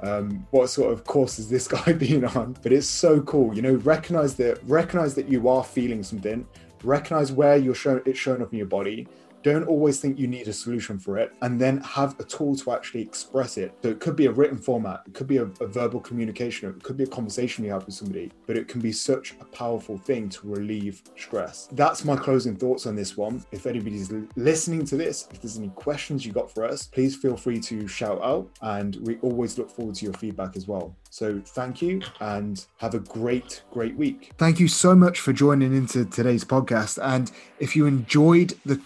Um, 0.01 0.47
what 0.51 0.69
sort 0.69 0.93
of 0.93 1.03
course 1.03 1.39
is 1.39 1.49
this 1.49 1.67
guy 1.77 1.93
being 1.93 2.25
on? 2.25 2.57
But 2.61 2.71
it's 2.71 2.87
so 2.87 3.21
cool, 3.21 3.53
you 3.53 3.61
know. 3.61 3.73
Recognize 3.73 4.35
that, 4.35 4.59
recognize 4.67 5.15
that 5.15 5.29
you 5.29 5.47
are 5.49 5.63
feeling 5.63 6.03
something. 6.03 6.47
Recognize 6.83 7.31
where 7.31 7.57
you're 7.57 7.75
showing 7.75 8.01
it's 8.05 8.19
showing 8.19 8.41
up 8.41 8.51
in 8.51 8.57
your 8.57 8.67
body, 8.67 9.07
don't 9.43 9.63
always 9.65 10.00
think 10.00 10.19
you 10.19 10.27
need 10.27 10.48
a 10.48 10.53
solution 10.53 11.00
for 11.00 11.17
it 11.17 11.34
and 11.41 11.60
then 11.60 11.77
have 11.79 12.19
a 12.19 12.24
tool 12.24 12.55
to 12.55 12.72
actually 12.72 13.01
express 13.01 13.58
it 13.58 13.74
so 13.81 13.89
it 13.89 14.00
could 14.00 14.15
be 14.15 14.25
a 14.25 14.31
written 14.31 14.58
format 14.58 15.01
it 15.05 15.13
could 15.13 15.27
be 15.27 15.38
a, 15.38 15.43
a, 15.43 15.67
verbal 15.67 16.00
communication 16.00 16.69
it 16.69 16.84
could 16.84 16.98
be 16.98 17.03
a 17.03 17.08
conversation 17.08 17.63
you 17.63 17.72
have 17.72 17.86
with 17.86 17.96
somebody 17.96 18.31
but 18.48 18.58
it 18.58 18.67
can 18.67 18.81
be 18.81 18.91
such 18.91 19.36
a 19.39 19.46
powerful 19.46 19.98
thing 19.98 20.27
to 20.29 20.48
relieve 20.48 21.01
stress 21.15 21.67
that's 21.74 22.03
my 22.03 22.15
closing 22.15 22.55
thoughts 22.55 22.86
on 22.86 22.96
this 22.96 23.15
one 23.15 23.43
if 23.51 23.65
anybody's 23.65 24.12
listening 24.36 24.84
to 24.86 24.98
this 24.98 25.27
if 25.31 25.41
there's 25.41 25.58
any 25.58 25.69
questions 25.69 26.25
you 26.25 26.31
got 26.31 26.51
for 26.51 26.65
us 26.65 26.88
please 26.88 27.15
feel 27.15 27.38
free 27.38 27.60
to 27.60 27.88
shout 27.88 28.22
out 28.22 28.50
and 28.62 28.98
we 29.05 29.17
always 29.17 29.58
look 29.58 29.69
forward 29.69 29.96
to 29.96 30.05
your 30.05 30.13
feedback 30.15 30.55
as 30.55 30.67
well 30.67 30.96
so 31.10 31.41
thank 31.43 31.81
you 31.81 32.01
and 32.19 32.65
have 32.77 32.93
a 32.93 33.00
great, 33.00 33.63
great 33.72 33.96
week. 33.96 34.31
Thank 34.38 34.60
you 34.60 34.67
so 34.67 34.96
much 34.96 35.19
for 35.19 35.34
joining 35.34 35.75
into 35.75 36.05
today's 36.05 36.46
podcast. 36.46 37.00
And 37.01 37.31
if 37.60 37.75
you 37.75 37.88
enjoyed 37.88 38.53
the 38.65 38.77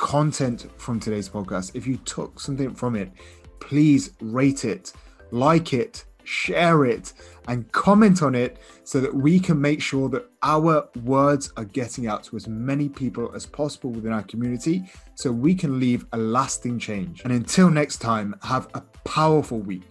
content 0.44 0.70
from 0.78 1.00
today's 1.00 1.30
podcast, 1.30 1.74
if 1.74 1.88
you 1.88 1.96
took 1.98 2.38
something 2.38 2.76
from 2.76 2.96
it, 2.98 3.12
please 3.62 4.12
rate 4.20 4.66
it, 4.66 4.92
like 5.32 5.74
it, 5.74 6.04
share 6.26 6.84
it, 6.84 7.14
and 7.48 7.72
comment 7.72 8.22
on 8.22 8.36
it 8.36 8.58
so 8.84 9.00
that 9.00 9.14
we 9.14 9.40
can 9.40 9.60
make 9.60 9.82
sure 9.82 10.10
that 10.10 10.30
our 10.42 10.90
words 11.04 11.54
are 11.56 11.64
getting 11.64 12.08
out 12.08 12.26
to 12.26 12.36
as 12.36 12.48
many 12.48 12.90
people 12.90 13.34
as 13.34 13.46
possible 13.46 13.90
within 13.90 14.12
our 14.12 14.24
community 14.24 14.84
so 15.16 15.32
we 15.32 15.56
can 15.56 15.80
leave 15.80 16.06
a 16.12 16.18
lasting 16.18 16.78
change. 16.78 17.22
And 17.24 17.32
until 17.32 17.70
next 17.70 18.00
time, 18.00 18.36
have 18.44 18.68
a 18.74 18.82
powerful 19.06 19.60
week. 19.60 19.82